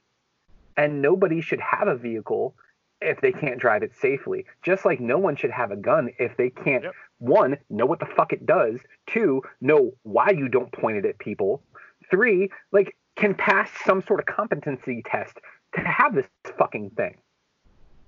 [0.78, 2.56] and nobody should have a vehicle
[3.02, 4.45] if they can't drive it safely.
[4.64, 6.93] Just like no one should have a gun if they can't Yep.
[7.20, 11.18] one, know what the fuck it does, two, know why you don't point it at
[11.20, 11.64] people,
[12.10, 15.38] three, like can pass some sort of competency test
[15.76, 16.28] to have this
[16.58, 17.18] fucking thing.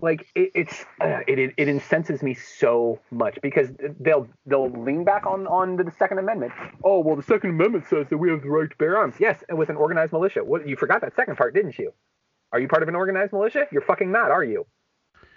[0.03, 3.69] Like it, it's uh, it, it incenses me so much because
[4.01, 6.51] they'll they'll lean back on on the Second Amendment.
[6.83, 9.15] Oh well, the Second Amendment says that we have the right to bear arms.
[9.17, 10.43] Yes, and with an organized militia.
[10.43, 11.93] What you forgot that second part, didn't you?
[12.51, 13.65] Are you part of an organized militia?
[13.71, 14.65] You're fucking not, are you?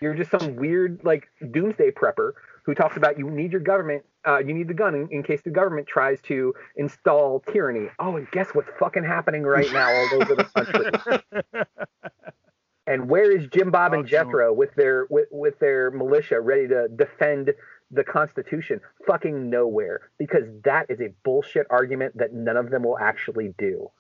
[0.01, 2.33] You're just some weird like doomsday prepper
[2.65, 5.41] who talks about you need your government, uh, you need the gun in, in, case
[5.43, 7.89] the government tries to install tyranny.
[8.01, 11.63] Oh, and guess what's fucking happening right now all over the country?
[12.87, 16.89] and where is Jim Bob and Jethro with their with, with their militia ready to
[16.89, 17.53] defend
[17.91, 18.81] the Constitution?
[19.07, 23.91] Fucking nowhere, because that is a bullshit argument that none of them will actually do.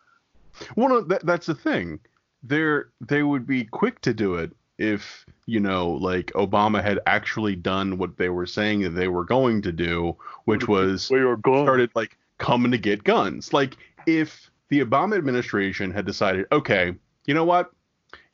[0.77, 2.01] Well, no, that, that's the thing.
[2.43, 7.57] They're they would be quick to do it if you know like obama had actually
[7.57, 10.15] done what they were saying that they were going to do
[10.45, 13.77] which was started like coming to get guns like
[14.07, 16.95] if the obama administration had decided okay
[17.27, 17.73] you know what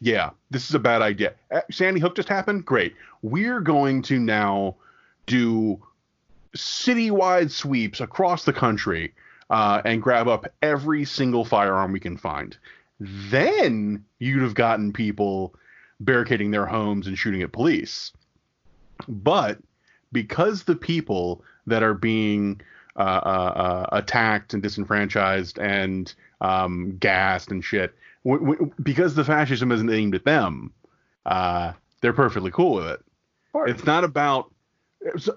[0.02, 1.32] yeah this is a bad idea.
[1.50, 2.64] Eh, sandy hook just happened?
[2.64, 2.94] Great.
[3.22, 4.76] We're going to now
[5.26, 5.82] do
[6.56, 9.14] citywide sweeps across the country
[9.48, 12.56] uh, and grab up every single firearm we can find.
[13.00, 15.54] Then you'd have gotten people
[16.00, 18.12] barricading their homes and shooting at police.
[19.08, 19.58] But
[20.12, 22.60] because the people that are being
[22.94, 27.94] uh, uh, uh attacked and disenfranchised and um, gassed and shit,
[28.24, 30.72] w- w- because the fascism isn't aimed at them,
[31.26, 33.00] uh, they're perfectly cool with it.
[33.66, 34.50] It's not about.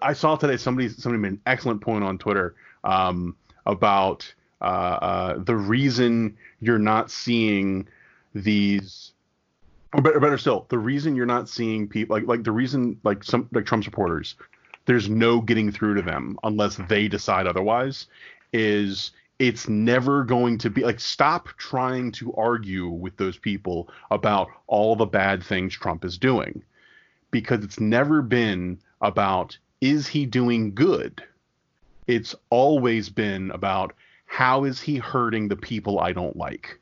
[0.01, 4.31] I saw today somebody somebody made an excellent point on Twitter um, about
[4.61, 7.87] uh, uh, the reason you're not seeing
[8.33, 9.13] these
[9.93, 13.23] or better, better still, the reason you're not seeing people like like the reason like
[13.23, 14.35] some like Trump supporters,
[14.85, 18.07] there's no getting through to them unless they decide otherwise.
[18.53, 24.47] Is it's never going to be like stop trying to argue with those people about
[24.67, 26.63] all the bad things Trump is doing.
[27.31, 31.21] Because it's never been about is he doing good?
[32.07, 33.93] It's always been about
[34.25, 36.79] how is he hurting the people I don't like?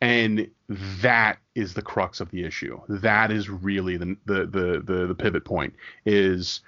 [0.00, 2.80] And that is the crux of the issue.
[2.88, 5.74] That is really the the the the, the pivot point
[6.06, 6.60] is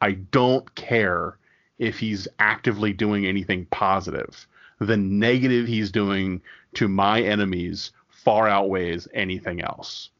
[0.00, 1.38] i don't care
[1.78, 4.46] if he's actively doing anything positive.
[4.80, 6.40] The negative he's doing
[6.74, 10.10] to my enemies far outweighs anything else.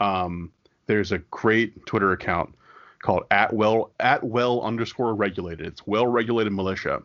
[0.00, 0.52] Um,
[0.86, 2.54] there's a great twitter account
[3.02, 5.66] called at well at well underscore regulated.
[5.66, 7.02] It's well regulated militia.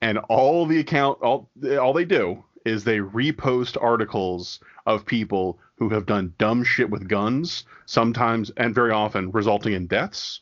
[0.00, 5.88] And all the account all all they do is they repost articles of people who
[5.88, 10.40] have done dumb shit with guns, sometimes and very often resulting in deaths.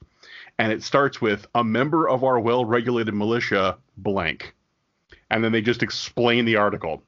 [0.59, 4.55] And it starts with a member of our well regulated militia blank.
[5.31, 7.03] And then they just explain the article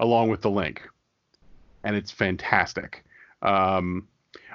[0.00, 0.82] along with the link.
[1.84, 3.04] And it's fantastic.
[3.42, 4.08] Um,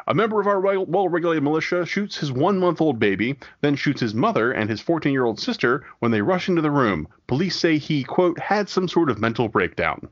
[0.07, 3.99] a member of our well regulated militia shoots his one month old baby, then shoots
[3.99, 7.07] his mother and his 14 year old sister when they rush into the room.
[7.27, 10.07] Police say he, quote, had some sort of mental breakdown.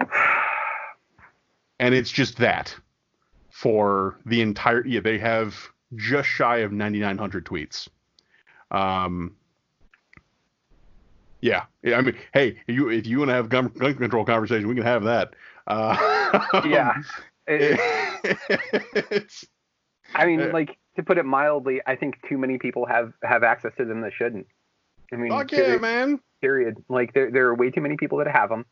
[1.80, 2.76] And it's just that
[3.48, 4.86] for the entire.
[4.86, 5.56] Yeah, they have
[5.96, 7.88] just shy of 9,900 tweets.
[8.70, 9.34] Um,
[11.40, 14.68] yeah, I mean, hey, if you if you want to have gun, gun control conversation,
[14.68, 15.34] we can have that.
[15.66, 16.94] Uh, yeah,
[17.46, 19.46] it's,
[20.14, 23.42] I mean, uh, like to put it mildly, I think too many people have have
[23.42, 24.46] access to them that shouldn't.
[25.12, 26.20] I mean, fuck yeah, man.
[26.42, 26.76] Period.
[26.88, 28.66] Like there there are way too many people that have them,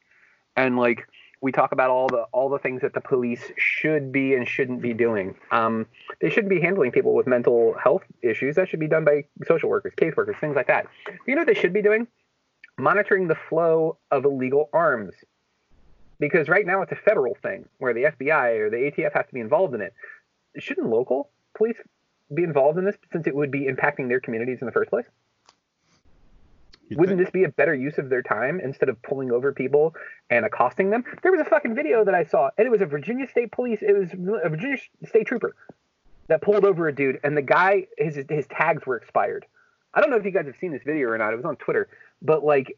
[0.54, 1.08] and like
[1.40, 4.82] we talk about all the all the things that the police should be and shouldn't
[4.82, 5.36] be doing.
[5.50, 5.86] Um,
[6.20, 8.56] they shouldn't be handling people with mental health issues.
[8.56, 10.86] That should be done by social workers, case workers, things like that.
[11.26, 12.06] You know what they should be doing?
[12.78, 15.14] Monitoring the flow of illegal arms
[16.18, 19.34] because right now it's a federal thing where the FBI or the ATF has to
[19.34, 19.94] be involved in it.
[20.58, 21.76] Shouldn't local police
[22.34, 25.06] be involved in this since it would be impacting their communities in the first place?
[26.88, 27.26] You'd Wouldn't think.
[27.26, 29.94] this be a better use of their time instead of pulling over people
[30.30, 31.04] and accosting them?
[31.22, 33.80] There was a fucking video that I saw, and it was a Virginia State Police.
[33.82, 34.12] It was
[34.42, 35.54] a Virginia State Trooper
[36.28, 39.46] that pulled over a dude, and the guy his his tags were expired.
[39.92, 41.32] I don't know if you guys have seen this video or not.
[41.32, 41.88] It was on Twitter,
[42.22, 42.76] but like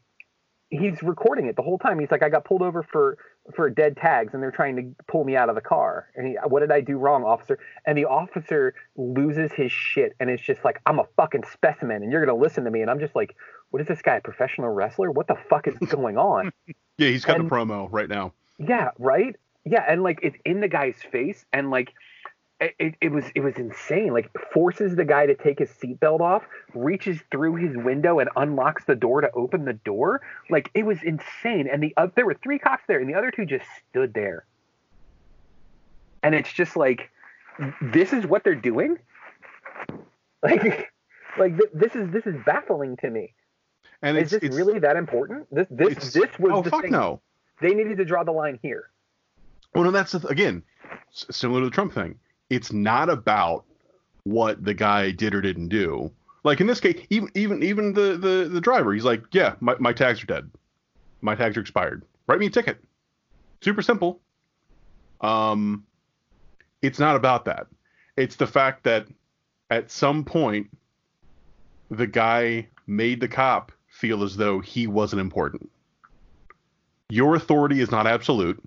[0.71, 1.99] he's recording it the whole time.
[1.99, 3.17] He's like, I got pulled over for
[3.55, 6.07] for dead tags and they're trying to pull me out of the car.
[6.15, 7.59] And he, what did I do wrong, officer?
[7.85, 12.11] And the officer loses his shit and it's just like, I'm a fucking specimen and
[12.11, 12.81] you're going to listen to me.
[12.81, 13.35] And I'm just like,
[13.71, 15.11] what is this guy, a professional wrestler?
[15.11, 16.51] What the fuck is going on?
[16.97, 18.33] yeah, he's got and, the promo right now.
[18.59, 19.35] Yeah, right?
[19.65, 21.93] Yeah, and like it's in the guy's face and like
[22.59, 24.13] it, it was it was insane.
[24.13, 26.43] Like forces the guy to take his seatbelt off,
[26.75, 30.21] reaches through his window and unlocks the door to open the door.
[30.49, 31.67] Like it was insane.
[31.71, 34.45] And the uh, there were three cops there, and the other two just stood there.
[36.23, 37.09] and it's just like
[37.81, 38.97] this is what they're doing
[40.43, 40.91] like
[41.37, 43.33] like th- this is this is baffling to me
[44.01, 46.81] And is it's, this it's really that important this this this was oh the fuck
[46.83, 47.21] thing no.
[47.61, 48.89] they needed to draw the line here
[49.75, 50.63] Well, no, that's the th- again
[51.11, 52.17] similar to the Trump thing.
[52.49, 53.65] It's not about
[54.23, 56.11] what the guy did or didn't do.
[56.43, 59.75] Like in this case, even even even the the, the driver, he's like, yeah, my,
[59.79, 60.49] my tags are dead.
[61.21, 62.03] My tags are expired.
[62.27, 62.83] Write me a ticket.
[63.61, 64.19] Super simple.
[65.21, 65.85] Um,
[66.81, 67.67] it's not about that.
[68.17, 69.05] It's the fact that
[69.69, 70.67] at some point
[71.91, 73.71] the guy made the cop
[74.01, 75.69] feel as though he wasn't important.
[77.09, 78.59] Your authority is not absolute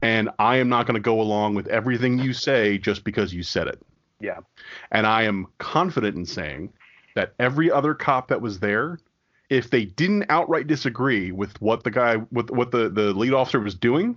[0.00, 3.42] and I am not going to go along with everything you say just because you
[3.42, 3.80] said it.
[4.20, 4.38] yeah
[4.90, 6.72] And I am confident in saying
[7.14, 8.98] that every other cop that was there,
[9.50, 13.60] if they didn't outright disagree with what the guy, with what the, the lead officer
[13.60, 14.16] was doing,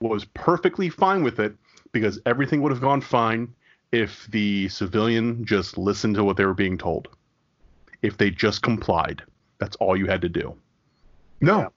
[0.00, 1.54] was perfectly fine with it
[1.90, 3.52] because everything would have gone fine
[3.90, 7.08] if the civilian just listened to what they were being told.
[8.02, 9.22] If they just complied.
[9.58, 10.54] That's all you had to do.
[11.40, 11.58] No.
[11.58, 11.68] Yeah.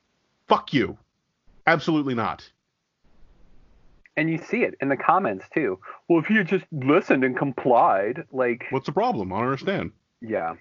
[0.48, 0.98] Fuck you.
[1.68, 2.50] Absolutely not.
[4.18, 8.26] and you see it in the comments too well if you just listened and complied
[8.34, 9.32] like What's the problem?
[9.32, 9.92] I don't understand.
[10.22, 10.56] Yeah.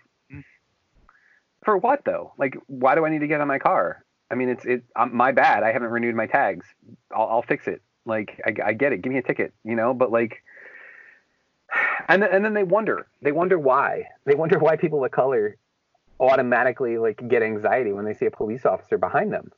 [1.64, 2.32] For what though?
[2.38, 4.04] Like, why do I need to get on my car?
[4.30, 4.84] I mean, it's it.
[4.94, 5.62] Um, my bad.
[5.64, 6.66] I haven't renewed my tags.
[7.14, 7.82] I'll, I'll fix it.
[8.04, 9.02] Like, I, I get it.
[9.02, 9.52] Give me a ticket.
[9.64, 9.92] You know.
[9.92, 10.42] But like,
[12.08, 13.08] and then, and then they wonder.
[13.22, 14.04] They wonder why.
[14.24, 15.56] They wonder why people of color
[16.20, 19.52] automatically like get anxiety when they see a police officer behind them.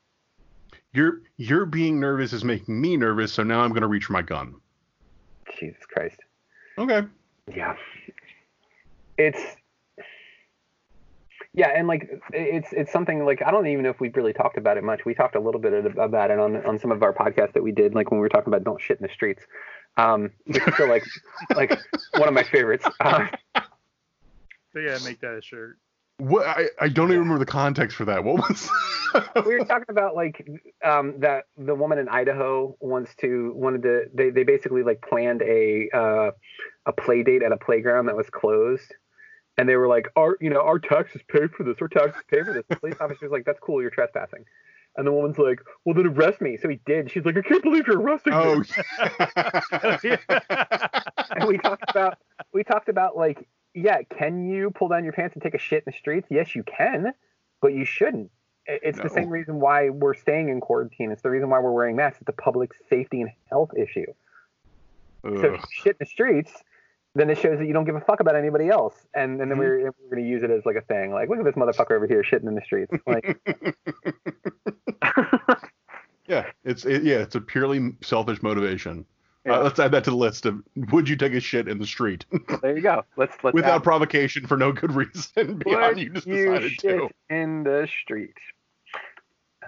[0.92, 4.22] You're you're being nervous is making me nervous, so now I'm gonna reach for my
[4.22, 4.54] gun.
[5.58, 6.18] Jesus Christ.
[6.78, 7.02] Okay.
[7.54, 7.76] Yeah.
[9.16, 9.40] It's
[11.52, 14.56] yeah, and like it's it's something like I don't even know if we've really talked
[14.56, 15.04] about it much.
[15.04, 17.72] We talked a little bit about it on on some of our podcasts that we
[17.72, 19.42] did, like when we were talking about don't shit in the streets.
[19.96, 21.04] Um, which is still like
[21.54, 21.78] like
[22.16, 22.86] one of my favorites.
[23.00, 23.26] Uh,
[24.74, 25.78] They gotta make that a shirt.
[26.18, 28.22] What I, I don't even remember the context for that.
[28.22, 28.68] What was
[29.44, 30.46] we were talking about like
[30.84, 35.42] um, that the woman in Idaho wants to wanted to they, they basically like planned
[35.42, 36.30] a uh,
[36.86, 38.94] a play date at a playground that was closed.
[39.58, 41.76] And they were like our you know our taxes pay for this.
[41.80, 42.64] Our taxes pay for this.
[42.68, 43.82] The police officer's like that's cool.
[43.82, 44.44] You're trespassing
[45.00, 46.56] and the woman's like well then arrest me.
[46.56, 47.10] So he did.
[47.10, 48.66] She's like I can't believe you're arresting Oh me
[51.30, 52.18] and we talked about
[52.52, 55.84] we talked about like yeah can you pull down your pants and take a shit
[55.86, 56.28] in the streets?
[56.30, 57.12] Yes you can
[57.60, 58.30] but you shouldn't.
[58.66, 61.10] It's the same reason why we're staying in quarantine.
[61.10, 62.20] It's the reason why we're wearing masks.
[62.20, 64.06] It's a public safety and health issue.
[65.24, 65.60] So Ugh.
[65.72, 66.52] shit in the streets
[67.14, 69.56] then it shows that you don't give a fuck about anybody else and, and then
[69.58, 69.60] Mhm.
[69.60, 71.92] we're, we're going to use it as like a thing like look at this motherfucker
[71.96, 73.38] over here shitting in the streets like
[76.28, 79.04] yeah, it's it, yeah, it's a purely selfish motivation.
[79.46, 79.54] Yeah.
[79.54, 81.86] Uh, let's add that to the list of would you take a shit in the
[81.86, 82.26] street
[82.62, 86.10] there you go let's let's without add- provocation for no good reason beyond Would you
[86.10, 87.08] just you decided shit to.
[87.30, 88.34] in the street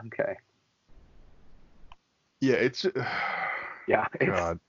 [0.07, 0.36] okay
[2.43, 2.84] Yeah, it's
[3.88, 4.61] yeah it's, God.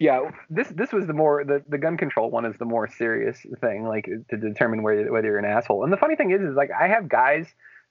[0.00, 3.38] Yeah this this was the more the, the gun control one is the more serious
[3.60, 5.84] thing like to determine whether, whether you're an asshole.
[5.84, 7.46] And the funny thing is is like i have guys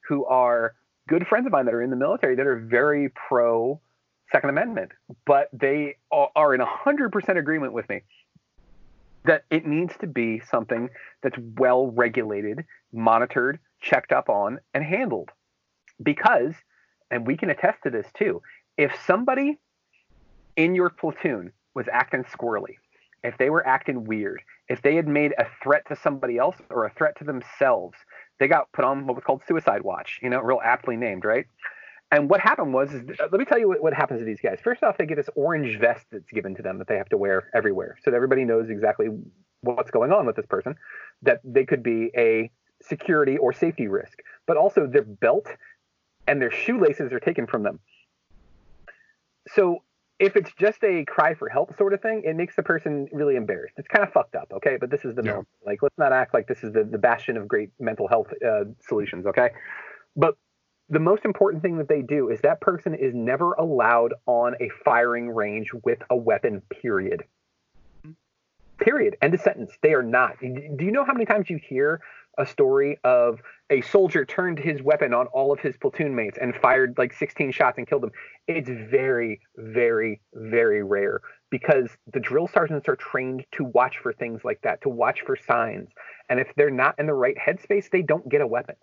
[0.10, 0.76] who are
[1.08, 3.80] good friends of mine that are in the military that are very pro
[4.34, 4.92] second amendment
[5.26, 8.02] but they are are in 100% agreement with me
[9.26, 10.90] that it needs to be something
[11.22, 15.30] that's well regulated monitored checked up on and handled.
[16.02, 16.54] Because
[17.12, 18.42] and we can attest to this too
[18.78, 19.60] if somebody
[20.56, 22.76] in your platoon was acting squirrely,
[23.24, 26.86] if they were acting weird, if they had made a threat to somebody else or
[26.86, 27.98] a threat to themselves,
[28.40, 31.46] they got put on what was called suicide watch, you know, real aptly named, right?
[32.12, 34.60] And what happened was, let me tell you what, what happens to these guys.
[34.64, 37.18] First off, they get this orange vest that's given to them that they have to
[37.18, 37.98] wear everywhere.
[38.04, 39.10] So that everybody knows exactly
[39.62, 40.76] what's going on with this person,
[41.22, 42.50] that they could be a
[42.82, 44.20] security or safety risk.
[44.48, 45.48] But also their belt
[46.26, 47.80] and their shoelaces are taken from them.
[49.50, 49.84] So
[50.20, 53.36] if it's just a cry for help sort of thing, it makes the person really
[53.36, 53.76] embarrassed.
[53.78, 54.78] It's kind of fucked up, okay?
[54.80, 55.32] But this is the Yeah.
[55.32, 55.46] military.
[55.66, 58.66] Like, let's not act like this is the, the bastion of great mental health uh,
[58.82, 59.52] solutions, okay?
[60.16, 60.36] But
[60.90, 64.70] the most important thing that they do is that person is never allowed on a
[64.84, 67.24] firing range with a weapon, period.
[68.80, 69.16] Period.
[69.22, 69.72] End of sentence.
[69.82, 70.40] They are not.
[70.42, 72.02] Do you know how many times you hear
[72.40, 73.40] a story of
[73.70, 77.52] a soldier turned his weapon on all of his platoon mates and fired like 16
[77.52, 78.12] shots and killed them?
[78.48, 81.22] It's very, very, very rare
[81.52, 85.36] because the drill sergeants are trained to watch for things like that, to watch for
[85.36, 85.90] signs.
[86.30, 88.76] And if they're not in the right headspace, they don't get a weapon.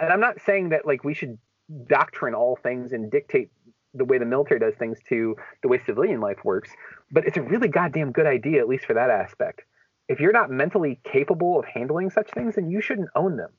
[0.00, 1.38] And I'm not saying that like we should
[1.86, 3.50] doctrine all things and dictate
[3.94, 6.70] the way the military does things to the way civilian life works.
[7.10, 9.62] But it's a really goddamn good idea, at least for that aspect.
[10.08, 13.50] If you're not mentally capable of handling such things, then you shouldn't own them.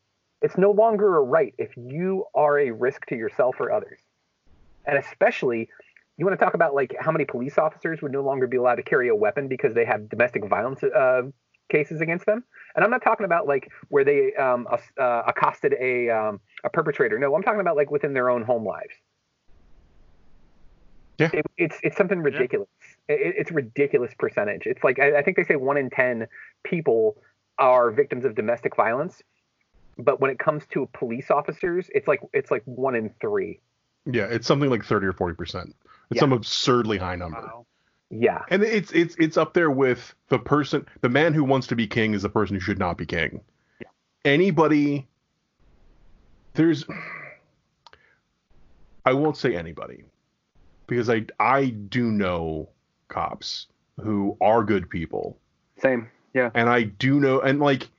[0.42, 4.00] It's no longer a right if you are a risk to yourself or others.
[4.86, 5.70] And especially,
[6.18, 8.76] you want to talk about like how many police officers would no longer be allowed
[8.76, 11.24] to carry a weapon because they have domestic violence uh,
[11.70, 12.44] cases against them.
[12.76, 17.18] And I'm not talking about like where they um, uh, accosted a um, a perpetrator.
[17.18, 18.94] No, I'm talking about like within their own home lives.
[21.18, 21.30] Yeah.
[21.34, 22.68] It, it's it's something ridiculous.
[22.82, 22.85] Yeah.
[23.07, 24.64] It, it's a ridiculous percentage.
[24.65, 26.27] It's like I, I think they say one in ten
[26.64, 27.18] people
[27.57, 29.22] are victims of domestic violence,
[29.98, 33.60] but when it comes to police officers, it's like it's like one in three.
[34.06, 35.76] Yeah, it's something like thirty or forty percent.
[36.11, 36.22] It's yeah.
[36.22, 37.41] some absurdly high number.
[37.41, 37.65] Wow.
[38.10, 38.44] Yeah.
[38.49, 41.88] And it's it's it's up there with the person the man who wants to be
[41.88, 43.41] king is the person who should not be king.
[43.82, 43.88] Yeah.
[44.23, 45.07] Anybody
[46.53, 46.86] there's
[49.06, 50.03] I won't say anybody
[50.88, 52.69] because I I do know
[53.07, 53.68] cops
[54.02, 55.38] who are good people.
[55.77, 56.10] Same.
[56.34, 56.52] Yeah.
[56.53, 57.90] And I do know and like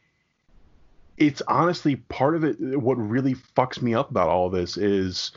[1.16, 5.32] it's honestly part of it what really fucks me up about all this is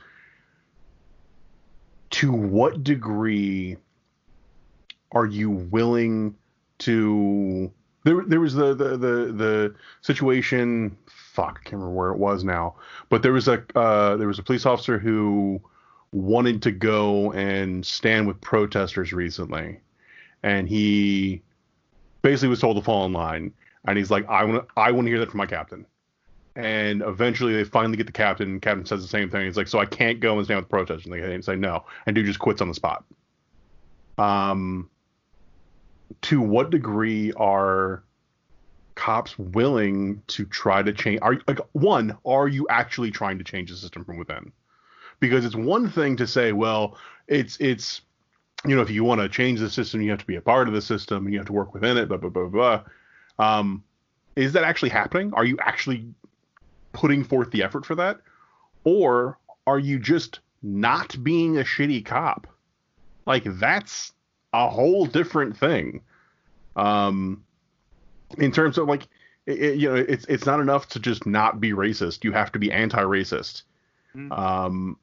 [2.10, 3.78] to what degree
[5.12, 6.36] are you willing
[6.80, 7.72] to
[8.04, 12.44] there there was the the the, the situation fuck I can't remember where it was
[12.44, 12.76] now
[13.10, 15.62] but there was a uh, there was a police officer who
[16.12, 19.80] wanted to go and stand with protesters recently.
[20.44, 21.42] And he
[22.22, 23.54] basically was told to fall in line.
[23.86, 25.86] And he's like I want to, I want to hear that from my captain.
[26.56, 28.50] And eventually they finally get the captain.
[28.50, 29.46] And captain says the same thing.
[29.46, 31.06] He's like so I can't go and stand with protesters.
[31.06, 31.86] And they say no.
[32.06, 33.04] And dude just quits on the spot.
[34.18, 34.90] Um
[36.22, 38.04] to what degree are
[38.96, 43.70] cops willing to try to change are like one are you actually trying to change
[43.70, 44.52] the system from within
[45.20, 46.98] because it's one thing to say well
[47.28, 48.02] it's it's
[48.66, 50.68] you know if you want to change the system you have to be a part
[50.68, 52.82] of the system and you have to work within it blah blah blah blah
[53.40, 53.84] um
[54.36, 56.06] is that actually happening are you actually
[56.94, 58.20] putting forth the effort for that
[58.84, 59.38] or
[59.68, 62.48] are you just not being a shitty cop
[63.26, 64.14] like that's
[64.54, 66.02] a whole different thing.
[66.76, 67.44] Um,
[68.38, 69.08] in terms of like,
[69.46, 72.24] it, you know, it's it's not enough to just not be racist.
[72.24, 73.64] You have to be anti-racist.
[74.16, 74.32] Mm-hmm.
[74.32, 74.98] Um,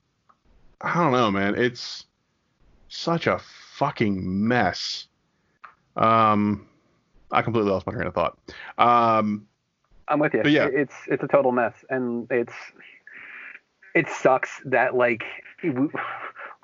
[0.81, 1.55] I don't know, man.
[1.57, 2.07] It's
[2.89, 5.07] such a fucking mess.
[5.97, 6.67] Um,
[7.31, 8.39] I completely lost my train of thought.
[8.79, 9.47] Um,
[10.09, 10.43] I'm with you.
[10.45, 10.69] Yeah.
[10.71, 12.53] It's it's a total mess, and it's
[13.95, 15.25] it sucks that like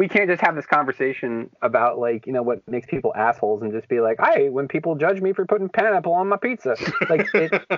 [0.02, 3.70] we can't just have this conversation about like you know what makes people assholes and
[3.70, 6.74] just be like I when people judge me for putting pineapple on my pizza.
[7.08, 7.52] Like it,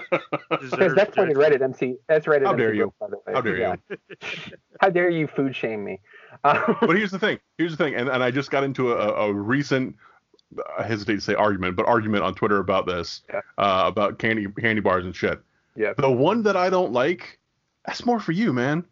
[0.50, 2.94] because that's fucking Reddit MC that's Reddit how MC dare you.
[3.26, 3.76] how dare yeah.
[3.90, 3.98] you
[4.80, 6.00] how dare you food shame me.
[6.42, 9.28] Um, but here's the thing here's the thing and, and I just got into a,
[9.28, 9.94] a recent
[10.78, 13.40] I hesitate to say argument but argument on Twitter about this yeah.
[13.56, 15.40] uh, about candy candy bars and shit.
[15.76, 15.92] Yeah.
[15.96, 17.38] The one that I don't like
[17.86, 18.84] that's more for you man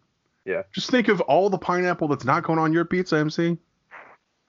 [0.44, 0.62] yeah.
[0.72, 3.58] Just think of all the pineapple that's not going on your pizza, MC.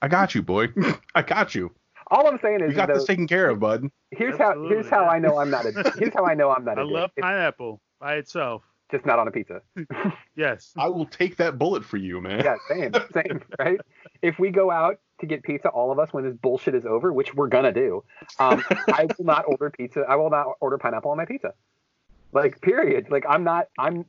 [0.02, 0.68] I got you, boy.
[1.14, 1.70] I got you.
[2.08, 3.88] All I'm saying is you got though, this taken care of, bud.
[4.10, 4.68] Here's Absolutely.
[4.68, 6.82] how here's how I know I'm not a here's how I know I'm not a
[6.82, 8.62] I love pineapple by itself.
[8.90, 9.62] Just not on a pizza.
[10.36, 10.72] yes.
[10.76, 12.44] I will take that bullet for you, man.
[12.44, 13.80] Yeah, same, same, right?
[14.20, 17.12] If we go out to get pizza, all of us, when this bullshit is over,
[17.12, 18.04] which we're gonna do,
[18.38, 20.04] um, I will not order pizza.
[20.06, 21.54] I will not order pineapple on my pizza.
[22.34, 23.06] Like period.
[23.10, 23.68] Like I'm not.
[23.78, 24.04] I'm.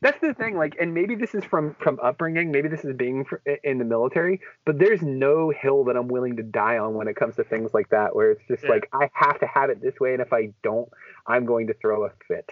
[0.00, 0.56] That's the thing.
[0.56, 2.50] Like, and maybe this is from from upbringing.
[2.50, 3.26] Maybe this is being
[3.62, 4.40] in the military.
[4.64, 7.74] But there's no hill that I'm willing to die on when it comes to things
[7.74, 8.16] like that.
[8.16, 8.70] Where it's just yeah.
[8.70, 10.88] like I have to have it this way, and if I don't,
[11.26, 12.50] I'm going to throw a fit.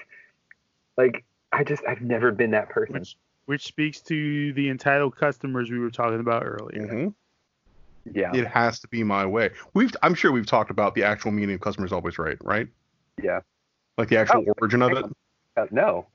[0.98, 2.96] Like I just I've never been that person.
[2.98, 3.16] Which,
[3.46, 6.86] which speaks to the entitled customers we were talking about earlier.
[6.86, 7.08] Mm-hmm.
[8.12, 8.34] Yeah.
[8.34, 9.50] It has to be my way.
[9.72, 12.68] We've I'm sure we've talked about the actual meaning of customers always right, right?
[13.22, 13.40] Yeah.
[13.98, 15.04] Like the actual oh, origin of it?
[15.56, 16.06] Uh, no.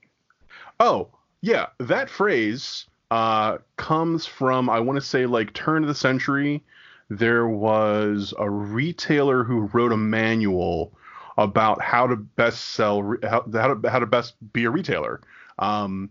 [0.80, 1.08] Oh,
[1.40, 1.66] yeah.
[1.78, 6.64] That phrase uh, comes from, I want to say, like turn of the century.
[7.08, 10.92] There was a retailer who wrote a manual
[11.38, 15.20] about how to best sell, how, how, to, how to best be a retailer.
[15.58, 16.10] Um,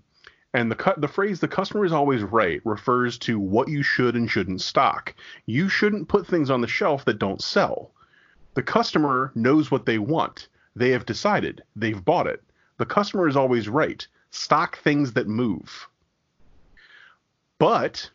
[0.56, 4.16] and the cut the phrase "the customer is always right" refers to what you should
[4.16, 5.14] and shouldn't stock.
[5.48, 7.92] You shouldn't put things on the shelf that don't sell.
[8.54, 10.48] The customer knows what they want.
[10.76, 11.64] They have decided.
[11.76, 12.44] They've bought it.
[12.78, 14.06] The customer is always right.
[14.32, 15.88] Stock things that move.
[17.58, 18.10] But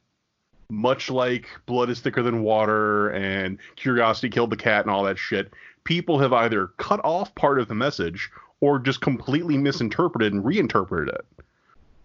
[0.69, 5.19] much like blood is thicker than water and curiosity killed the cat and all that
[5.19, 5.53] shit,
[5.85, 8.31] people have either cut off part of the message
[8.61, 11.45] or just completely misinterpreted and reinterpreted it.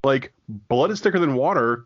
[0.03, 1.86] Like blood is thicker than water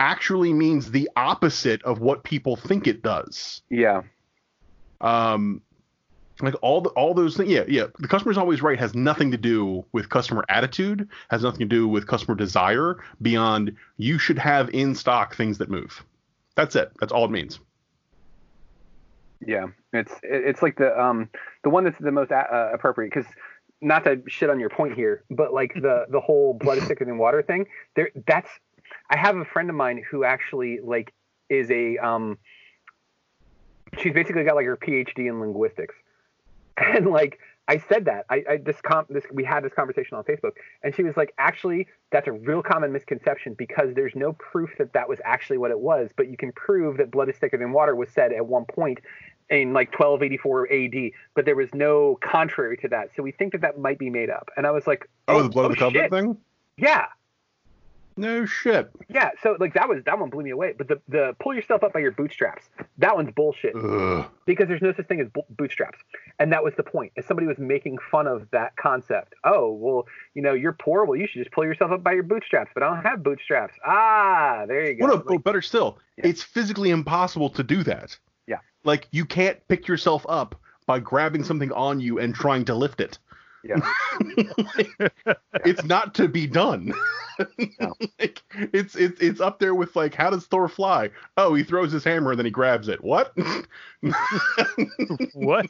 [0.00, 3.62] actually means the opposite of what people think it does.
[3.70, 4.02] Yeah.
[5.00, 5.62] Um,
[6.42, 7.50] like all the all those things.
[7.50, 7.86] Yeah, yeah.
[7.98, 11.08] The customer's always right has nothing to do with customer attitude.
[11.30, 12.98] Has nothing to do with customer desire.
[13.22, 16.04] Beyond you should have in stock things that move.
[16.56, 16.92] That's it.
[17.00, 17.60] That's all it means.
[19.46, 21.28] Yeah, it's it's like the um
[21.64, 23.30] the one that's the most uh, appropriate because
[23.80, 27.04] not to shit on your point here, but like the the whole blood is thicker
[27.04, 27.66] than water thing.
[27.96, 28.48] There, that's
[29.10, 31.12] I have a friend of mine who actually like
[31.48, 32.38] is a um
[33.98, 35.94] she's basically got like her PhD in linguistics,
[36.94, 37.38] and like
[37.68, 40.52] I said that I, I this com this we had this conversation on Facebook,
[40.82, 44.92] and she was like, actually, that's a real common misconception because there's no proof that
[44.94, 47.72] that was actually what it was, but you can prove that blood is thicker than
[47.72, 48.98] water was said at one point
[49.48, 53.60] in like 1284 AD, but there was no contrary to that, so we think that
[53.60, 54.48] that might be made up.
[54.56, 56.36] And I was like, oh, oh the blood oh, of the covenant thing.
[56.78, 57.06] Yeah,
[58.16, 58.90] no shit.
[59.08, 60.74] Yeah, so like that was that one blew me away.
[60.76, 62.68] But the the pull yourself up by your bootstraps,
[62.98, 63.74] that one's bullshit.
[63.74, 64.26] Ugh.
[64.46, 65.98] Because there's no such thing as bootstraps,
[66.38, 67.12] and that was the point.
[67.16, 71.18] If somebody was making fun of that concept, oh well, you know you're poor, well
[71.18, 72.70] you should just pull yourself up by your bootstraps.
[72.74, 73.74] But I don't have bootstraps.
[73.84, 75.06] Ah, there you go.
[75.06, 76.26] Well, no, like, better still, yeah.
[76.26, 78.16] it's physically impossible to do that.
[78.46, 78.58] Yeah.
[78.84, 80.54] Like you can't pick yourself up
[80.86, 83.18] by grabbing something on you and trying to lift it.
[83.64, 83.76] Yeah.
[85.64, 86.92] it's not to be done.
[87.80, 87.94] No.
[88.18, 91.10] like, it's it's it's up there with like how does Thor fly?
[91.36, 93.02] Oh, he throws his hammer and then he grabs it.
[93.02, 93.34] What?
[95.34, 95.66] what?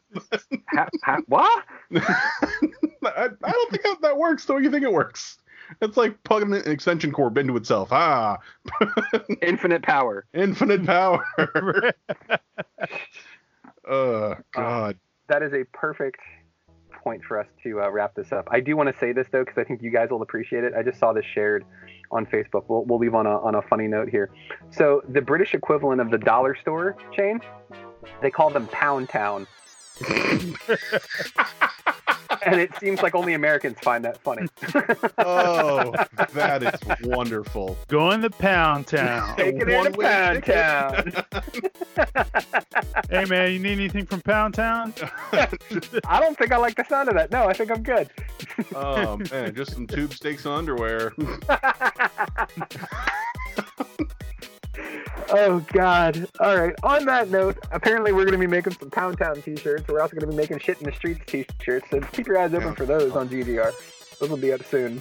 [0.75, 1.65] Ha, ha, what?
[1.95, 4.45] I, I don't think that, that works.
[4.45, 5.39] So you think it works?
[5.81, 7.93] It's like plugging an extension cord into itself.
[7.93, 8.39] Ah.
[9.41, 10.27] Infinite power.
[10.35, 11.25] Infinite power.
[13.89, 14.95] oh God.
[14.95, 14.99] Uh,
[15.29, 16.21] that is a perfect
[17.03, 18.49] point for us to uh, wrap this up.
[18.51, 20.73] I do want to say this though, because I think you guys will appreciate it.
[20.75, 21.65] I just saw this shared
[22.11, 22.65] on Facebook.
[22.69, 24.31] We'll, we'll leave on a, on a funny note here.
[24.71, 27.41] So the British equivalent of the dollar store chain,
[28.21, 29.47] they call them Pound Town.
[32.47, 34.49] and it seems like only Americans find that funny.
[35.19, 35.93] oh,
[36.33, 37.77] that is wonderful.
[37.89, 39.37] Going to Pound Town.
[39.37, 41.13] Take it into Pound Town.
[43.11, 44.93] hey man, you need anything from Pound Town?
[45.33, 47.31] I don't think I like the sound of that.
[47.31, 48.11] No, I think I'm good.
[48.75, 51.13] oh man, just some tube steaks and underwear.
[55.35, 56.29] Oh God!
[56.41, 56.75] All right.
[56.83, 59.89] On that note, apparently we're going to be making some Pound Town T-shirts.
[59.89, 61.87] We're also going to be making shit in the streets T-shirts.
[61.91, 62.75] So keep your eyes open yeah.
[62.75, 64.19] for those on GGR.
[64.19, 65.01] Those will be up soon.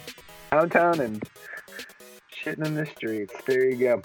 [0.49, 1.21] Pound Town and
[2.41, 3.33] shitting in the streets.
[3.45, 4.01] There you go.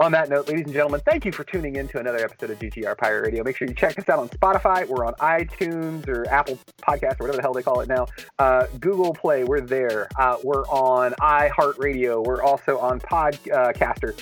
[0.00, 2.58] On that note, ladies and gentlemen, thank you for tuning in to another episode of
[2.58, 3.42] GGR Pirate Radio.
[3.42, 4.86] Make sure you check us out on Spotify.
[4.86, 8.06] We're on iTunes or Apple Podcast or whatever the hell they call it now.
[8.38, 10.08] Uh, Google Play, we're there.
[10.18, 12.24] Uh, we're on iHeartRadio.
[12.24, 14.18] We're also on Podcaster.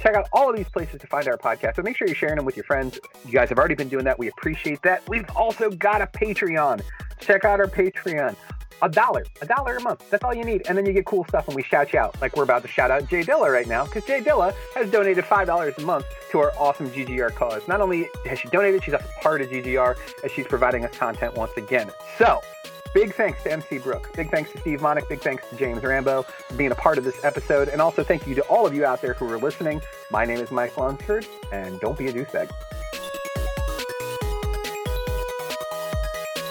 [0.00, 1.76] Check out all of these places to find our podcast.
[1.76, 2.98] So make sure you're sharing them with your friends.
[3.24, 4.18] You guys have already been doing that.
[4.18, 5.08] We appreciate that.
[5.08, 6.82] We've also got a Patreon.
[7.20, 8.36] Check out our Patreon
[8.82, 10.08] a dollar, a dollar a month.
[10.10, 10.62] That's all you need.
[10.68, 12.20] And then you get cool stuff and we shout you out.
[12.20, 15.24] Like we're about to shout out Jay Dilla right now because Jay Dilla has donated
[15.24, 17.66] $5 a month to our awesome GGR cause.
[17.68, 21.34] Not only has she donated, she's a part of GGR as she's providing us content
[21.34, 21.90] once again.
[22.18, 22.40] So,
[22.94, 24.10] big thanks to MC Brooks.
[24.14, 25.08] Big thanks to Steve Monick.
[25.08, 27.68] Big thanks to James Rambo for being a part of this episode.
[27.68, 29.80] And also thank you to all of you out there who are listening.
[30.10, 32.50] My name is Mike Lunsford, and don't be a douchebag.